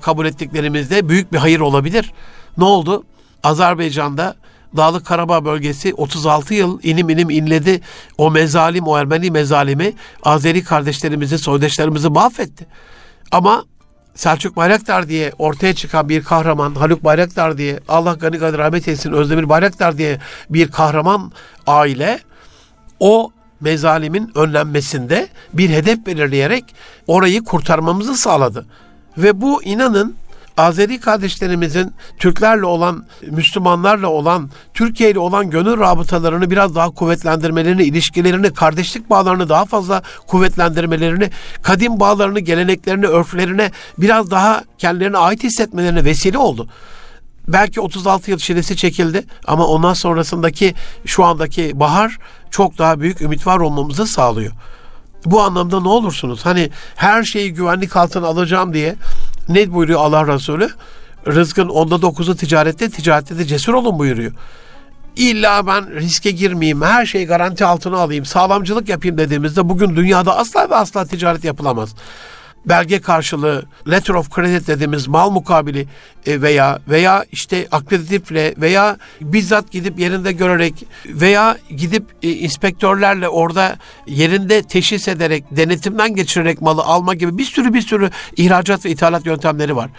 [0.00, 2.12] kabul ettiklerimizde büyük bir hayır olabilir.
[2.58, 3.04] Ne oldu?
[3.42, 4.36] Azerbaycan'da
[4.76, 7.80] Dağlık Karabağ bölgesi 36 yıl inim inim inledi.
[8.18, 9.92] O mezalim, o Ermeni mezalimi
[10.22, 12.66] Azeri kardeşlerimizi, soydaşlarımızı mahvetti.
[13.32, 13.64] Ama
[14.14, 19.12] Selçuk Bayraktar diye ortaya çıkan bir kahraman, Haluk Bayraktar diye, Allah gani gani rahmet eylesin
[19.12, 20.18] Özdemir Bayraktar diye
[20.50, 21.32] bir kahraman
[21.66, 22.20] aile
[23.00, 23.30] o
[23.60, 26.64] mezalimin önlenmesinde bir hedef belirleyerek
[27.06, 28.66] orayı kurtarmamızı sağladı.
[29.18, 30.16] Ve bu inanın
[30.56, 38.54] Azeri kardeşlerimizin Türklerle olan, Müslümanlarla olan, Türkiye ile olan gönül rabıtalarını biraz daha kuvvetlendirmelerini, ilişkilerini,
[38.54, 41.30] kardeşlik bağlarını daha fazla kuvvetlendirmelerini,
[41.62, 46.68] kadim bağlarını, geleneklerini, örflerine biraz daha kendilerine ait hissetmelerine vesile oldu
[47.52, 50.74] belki 36 yıl çilesi çekildi ama ondan sonrasındaki
[51.04, 52.18] şu andaki bahar
[52.50, 54.52] çok daha büyük ümit var olmamızı sağlıyor.
[55.24, 56.46] Bu anlamda ne olursunuz?
[56.46, 58.96] Hani her şeyi güvenlik altına alacağım diye
[59.48, 60.70] ne buyuruyor Allah Resulü?
[61.26, 64.32] Rızkın onda dokuzu ticarette, ticarette de cesur olun buyuruyor.
[65.16, 70.70] İlla ben riske girmeyeyim, her şeyi garanti altına alayım, sağlamcılık yapayım dediğimizde bugün dünyada asla
[70.70, 71.94] ve asla ticaret yapılamaz
[72.66, 75.88] belge karşılığı, letter of credit dediğimiz mal mukabili
[76.26, 80.74] e, veya veya işte akreditifle veya bizzat gidip yerinde görerek
[81.06, 87.74] veya gidip e, inspektörlerle orada yerinde teşhis ederek, denetimden geçirerek malı alma gibi bir sürü
[87.74, 89.90] bir sürü ihracat ve ithalat yöntemleri var.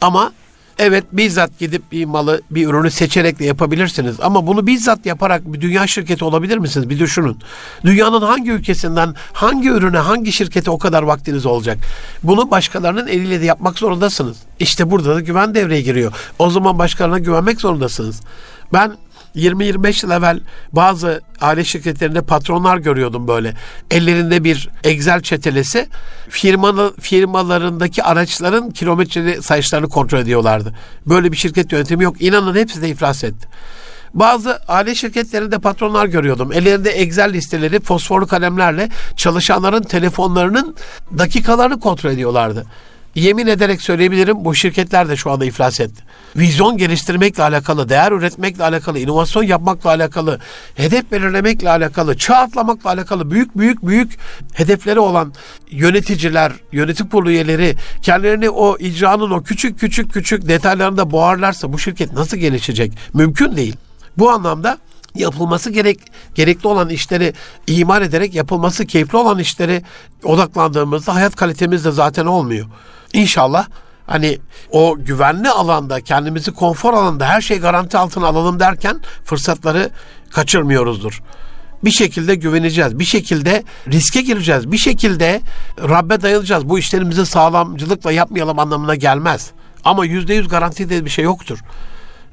[0.00, 0.32] Ama
[0.78, 4.16] Evet bizzat gidip bir malı, bir ürünü seçerek de yapabilirsiniz.
[4.20, 6.88] Ama bunu bizzat yaparak bir dünya şirketi olabilir misiniz?
[6.88, 7.38] Bir düşünün.
[7.84, 11.78] Dünyanın hangi ülkesinden hangi ürüne, hangi şirkete o kadar vaktiniz olacak?
[12.22, 14.36] Bunu başkalarının eliyle de yapmak zorundasınız.
[14.58, 16.12] İşte burada da güven devreye giriyor.
[16.38, 18.20] O zaman başkalarına güvenmek zorundasınız.
[18.72, 18.92] Ben
[19.36, 20.40] 20-25 yıl evvel
[20.72, 23.54] bazı aile şirketlerinde patronlar görüyordum böyle.
[23.90, 25.88] Ellerinde bir Excel çetelesi
[26.28, 30.74] firmanın firmalarındaki araçların kilometre sayışlarını kontrol ediyorlardı.
[31.06, 32.22] Böyle bir şirket yönetimi yok.
[32.22, 33.48] İnanın hepsi de iflas etti.
[34.14, 36.52] Bazı aile şirketlerinde patronlar görüyordum.
[36.52, 40.76] Ellerinde Excel listeleri fosforlu kalemlerle çalışanların telefonlarının
[41.18, 42.66] dakikalarını kontrol ediyorlardı
[43.14, 46.02] yemin ederek söyleyebilirim bu şirketler de şu anda iflas etti.
[46.36, 50.38] Vizyon geliştirmekle alakalı, değer üretmekle alakalı, inovasyon yapmakla alakalı,
[50.74, 54.18] hedef belirlemekle alakalı, çağ atlamakla alakalı büyük büyük büyük
[54.52, 55.32] hedefleri olan
[55.70, 62.12] yöneticiler, yönetim kurulu üyeleri kendilerini o icranın o küçük küçük küçük detaylarında boğarlarsa bu şirket
[62.12, 62.92] nasıl gelişecek?
[63.14, 63.76] Mümkün değil.
[64.18, 64.78] Bu anlamda
[65.14, 66.00] yapılması gerek
[66.34, 67.32] gerekli olan işleri
[67.66, 69.82] imal ederek yapılması keyifli olan işleri
[70.24, 72.66] odaklandığımızda hayat kalitemiz de zaten olmuyor.
[73.12, 73.66] İnşallah
[74.06, 74.38] hani
[74.70, 79.90] o güvenli alanda kendimizi konfor alanında her şey garanti altına alalım derken fırsatları
[80.30, 81.22] kaçırmıyoruzdur.
[81.84, 82.98] Bir şekilde güveneceğiz.
[82.98, 84.72] Bir şekilde riske gireceğiz.
[84.72, 85.40] Bir şekilde
[85.78, 86.68] Rabbe dayanacağız.
[86.68, 89.50] Bu işlerimizi sağlamcılıkla yapmayalım anlamına gelmez.
[89.84, 91.58] Ama yüzde yüz garanti diye bir şey yoktur.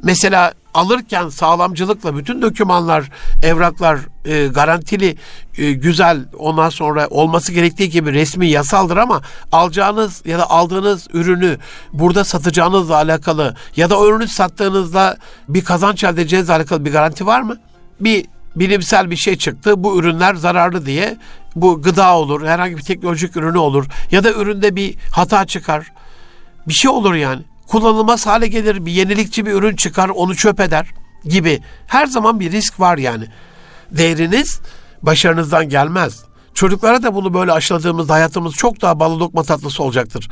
[0.04, 3.10] Mesela alırken sağlamcılıkla bütün dokümanlar,
[3.44, 5.18] evraklar e, garantili,
[5.58, 9.22] e, güzel ondan sonra olması gerektiği gibi resmi yasaldır ama
[9.52, 11.58] alacağınız ya da aldığınız ürünü
[11.94, 15.18] burada satacağınızla alakalı ya da ürünü sattığınızda
[15.50, 17.58] bir kazanç elde edeceğinizle alakalı bir garanti var mı?
[18.00, 18.26] Bir
[18.56, 19.84] bilimsel bir şey çıktı.
[19.84, 21.18] Bu ürünler zararlı diye
[21.56, 25.92] bu gıda olur, herhangi bir teknolojik ürünü olur ya da üründe bir hata çıkar.
[26.68, 30.88] Bir şey olur yani kullanılmaz hale gelir, bir yenilikçi bir ürün çıkar, onu çöp eder
[31.26, 31.60] gibi.
[31.88, 33.28] Her zaman bir risk var yani.
[33.92, 34.60] Değeriniz
[35.02, 36.24] başarınızdan gelmez.
[36.54, 40.30] Çocuklara da bunu böyle aşıladığımızda hayatımız çok daha balı lokma tatlısı olacaktır.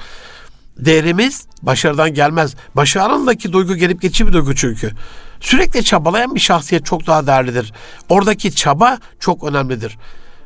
[0.78, 2.56] değerimiz başarıdan gelmez.
[2.76, 4.92] Başarındaki duygu gelip geçici bir duygu çünkü.
[5.40, 7.74] Sürekli çabalayan bir şahsiyet çok daha değerlidir.
[8.10, 9.98] Oradaki çaba çok önemlidir.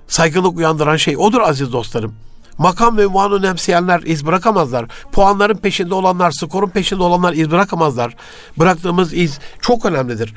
[0.08, 2.16] Saygınlık uyandıran şey odur aziz dostlarım.
[2.58, 4.86] Makam ve ünvanı önemseyenler iz bırakamazlar.
[5.12, 8.16] Puanların peşinde olanlar, skorun peşinde olanlar iz bırakamazlar.
[8.58, 10.34] Bıraktığımız iz çok önemlidir.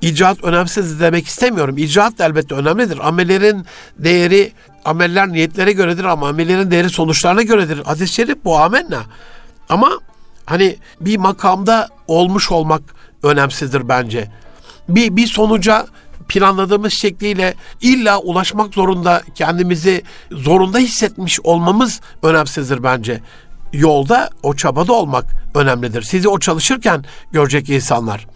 [0.00, 1.78] İcraat önemsiz demek istemiyorum.
[1.78, 3.08] İcraat da elbette önemlidir.
[3.08, 3.66] Amellerin
[3.98, 4.52] değeri,
[4.84, 7.84] ameller niyetlere göredir ama amellerin değeri sonuçlarına göredir.
[7.84, 9.02] Hadis-i şerif bu amenna.
[9.68, 9.90] Ama
[10.46, 12.82] hani bir makamda olmuş olmak
[13.22, 14.30] önemsizdir bence.
[14.88, 15.86] Bir, bir sonuca
[16.28, 23.20] planladığımız şekliyle illa ulaşmak zorunda kendimizi zorunda hissetmiş olmamız önemsizdir bence.
[23.72, 26.02] Yolda o çabada olmak önemlidir.
[26.02, 28.26] Sizi o çalışırken görecek insanlar.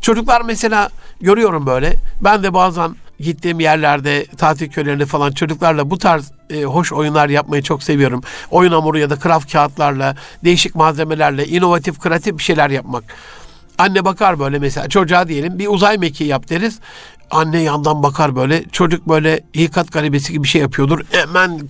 [0.00, 1.96] Çocuklar mesela görüyorum böyle.
[2.20, 7.62] Ben de bazen gittiğim yerlerde tatil köylerinde falan çocuklarla bu tarz e, hoş oyunlar yapmayı
[7.62, 8.22] çok seviyorum.
[8.50, 13.04] Oyun hamuru ya da kraft kağıtlarla, değişik malzemelerle, inovatif, kreatif bir şeyler yapmak.
[13.78, 16.78] Anne bakar böyle mesela çocuğa diyelim bir uzay mekiği yap deriz.
[17.30, 21.00] Anne yandan bakar böyle çocuk böyle hikat garibesi gibi bir şey yapıyordur.
[21.10, 21.60] Hemen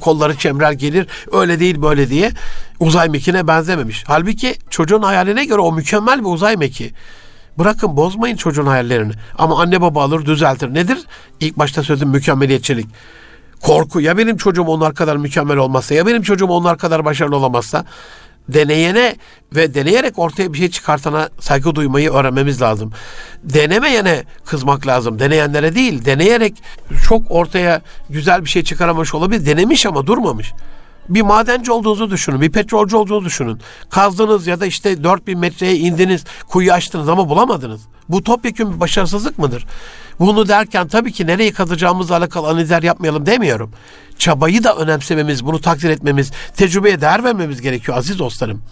[0.00, 2.32] kolları çemrer gelir öyle değil böyle diye
[2.80, 4.04] uzay mekiğine benzememiş.
[4.06, 6.92] Halbuki çocuğun hayaline göre o mükemmel bir uzay mekiği.
[7.58, 9.12] Bırakın bozmayın çocuğun hayallerini.
[9.38, 10.74] Ama anne baba alır düzeltir.
[10.74, 10.98] Nedir?
[11.40, 12.86] İlk başta sözüm mükemmeliyetçilik.
[13.60, 14.00] Korku.
[14.00, 17.84] Ya benim çocuğum onlar kadar mükemmel olmazsa, ya benim çocuğum onlar kadar başarılı olamazsa
[18.48, 19.16] deneyene
[19.56, 22.92] ve deneyerek ortaya bir şey çıkartana saygı duymayı öğrenmemiz lazım.
[23.42, 25.18] Denemeyene kızmak lazım.
[25.18, 26.54] Deneyenlere değil, deneyerek
[27.08, 29.46] çok ortaya güzel bir şey çıkaramamış olabilir.
[29.46, 30.52] Denemiş ama durmamış.
[31.08, 33.60] Bir madenci olduğunuzu düşünün, bir petrolcü olduğunuzu düşünün.
[33.90, 37.80] Kazdınız ya da işte 4000 metreye indiniz, kuyu açtınız ama bulamadınız.
[38.08, 39.66] Bu topyekun bir başarısızlık mıdır?
[40.20, 43.72] Bunu derken tabii ki nereyi kazacağımızla alakalı analizler yapmayalım demiyorum.
[44.18, 48.62] Çabayı da önemsememiz, bunu takdir etmemiz, tecrübeye değer vermemiz gerekiyor aziz dostlarım.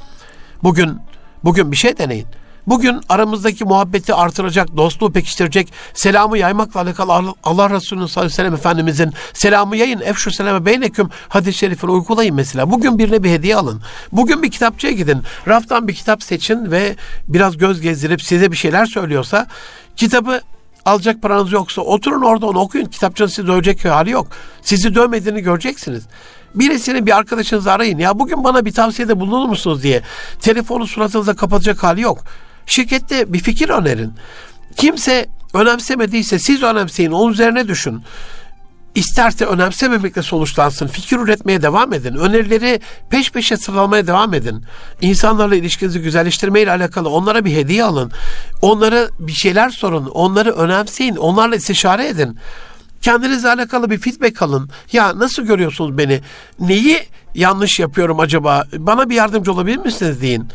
[0.62, 0.99] Bugün
[1.45, 2.26] bugün bir şey deneyin.
[2.66, 8.54] Bugün aramızdaki muhabbeti artıracak, dostluğu pekiştirecek, selamı yaymakla alakalı Allah Resulü'nün sallallahu aleyhi ve sellem
[8.54, 12.70] Efendimizin selamı yayın, efşu seleme beyneküm hadis-i şerifini uygulayın mesela.
[12.70, 13.82] Bugün birine bir hediye alın.
[14.12, 15.22] Bugün bir kitapçıya gidin.
[15.48, 16.96] Raftan bir kitap seçin ve
[17.28, 19.46] biraz göz gezdirip size bir şeyler söylüyorsa
[19.96, 20.40] kitabı
[20.84, 22.86] alacak paranız yoksa oturun orada onu okuyun.
[22.86, 24.26] Kitapçının sizi dövecek hali yok.
[24.62, 26.06] Sizi dövmediğini göreceksiniz.
[26.54, 27.98] Birisini bir arkadaşınızı arayın.
[27.98, 30.02] Ya bugün bana bir tavsiyede bulunur musunuz diye.
[30.40, 32.18] Telefonu suratınıza kapatacak hali yok.
[32.66, 34.12] Şirkette bir fikir önerin.
[34.76, 38.02] Kimse önemsemediyse siz önemseyin, onun üzerine düşün.
[38.94, 40.86] İsterse önemsememekle sonuçlansın.
[40.86, 42.14] Fikir üretmeye devam edin.
[42.14, 44.64] Önerileri peş peşe sıralamaya devam edin.
[45.00, 48.12] İnsanlarla ilişkinizi güzelleştirmeyle alakalı onlara bir hediye alın.
[48.62, 50.06] Onlara bir şeyler sorun.
[50.06, 51.16] Onları önemseyin.
[51.16, 52.38] Onlarla istişare edin.
[53.00, 54.70] Kendinizle alakalı bir feedback alın.
[54.92, 56.20] Ya nasıl görüyorsunuz beni?
[56.60, 56.98] Neyi
[57.34, 58.64] yanlış yapıyorum acaba?
[58.78, 60.48] Bana bir yardımcı olabilir misiniz deyin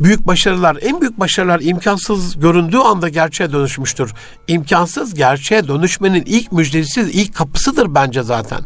[0.00, 4.12] büyük başarılar, en büyük başarılar imkansız göründüğü anda gerçeğe dönüşmüştür.
[4.48, 8.60] İmkansız gerçeğe dönüşmenin ilk müjdesi, ilk kapısıdır bence zaten.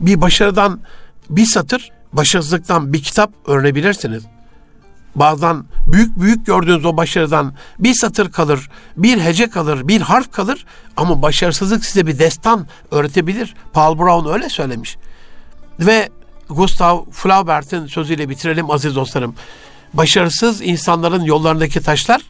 [0.00, 0.80] Bir başarıdan
[1.30, 4.22] bir satır, başarısızlıktan bir kitap öğrenebilirsiniz.
[5.14, 10.66] Bazen büyük büyük gördüğünüz o başarıdan bir satır kalır, bir hece kalır, bir harf kalır
[10.96, 13.54] ama başarısızlık size bir destan öğretebilir.
[13.72, 14.96] Paul Brown öyle söylemiş.
[15.80, 16.08] Ve
[16.48, 19.34] Gustav Flaubert'in sözüyle bitirelim aziz dostlarım
[19.94, 22.22] başarısız insanların yollarındaki taşlar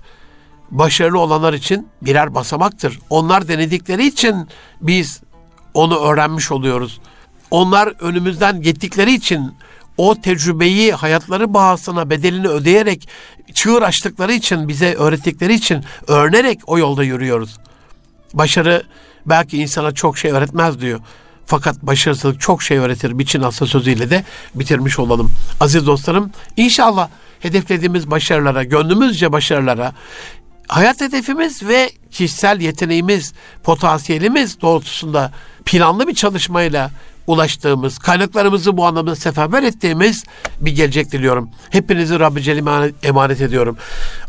[0.70, 2.98] başarılı olanlar için birer basamaktır.
[3.10, 4.48] Onlar denedikleri için
[4.80, 5.20] biz
[5.74, 7.00] onu öğrenmiş oluyoruz.
[7.50, 9.54] Onlar önümüzden gittikleri için
[9.96, 13.08] o tecrübeyi hayatları bahasına bedelini ödeyerek
[13.54, 17.58] çığır açtıkları için bize öğrettikleri için öğrenerek o yolda yürüyoruz.
[18.34, 18.82] Başarı
[19.26, 21.00] belki insana çok şey öğretmez diyor.
[21.48, 23.18] Fakat başarısızlık çok şey öğretir.
[23.18, 24.24] Biçin sözüyle de
[24.54, 25.32] bitirmiş olalım.
[25.60, 27.08] Aziz dostlarım inşallah
[27.40, 29.92] hedeflediğimiz başarılara, gönlümüzce başarılara,
[30.68, 33.32] hayat hedefimiz ve kişisel yeteneğimiz,
[33.62, 35.32] potansiyelimiz doğrultusunda
[35.64, 36.90] planlı bir çalışmayla
[37.28, 40.24] ulaştığımız, kaynaklarımızı bu anlamda seferber ettiğimiz
[40.60, 41.50] bir gelecek diliyorum.
[41.70, 43.76] Hepinizi Rabbi Celle'ime emanet ediyorum.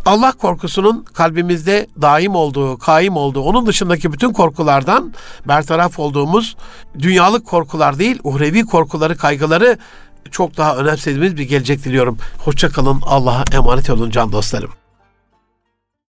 [0.06, 5.14] Allah korkusunun kalbimizde daim olduğu, kaim olduğu, onun dışındaki bütün korkulardan
[5.48, 6.58] bertaraf olduğumuz
[7.00, 9.78] dünyalık korkular değil, uhrevi korkuları, kaygıları
[10.32, 12.18] çok daha önemsediğimiz bir gelecek diliyorum.
[12.38, 13.02] Hoşçakalın.
[13.06, 14.72] Allah'a emanet olun can dostlarım.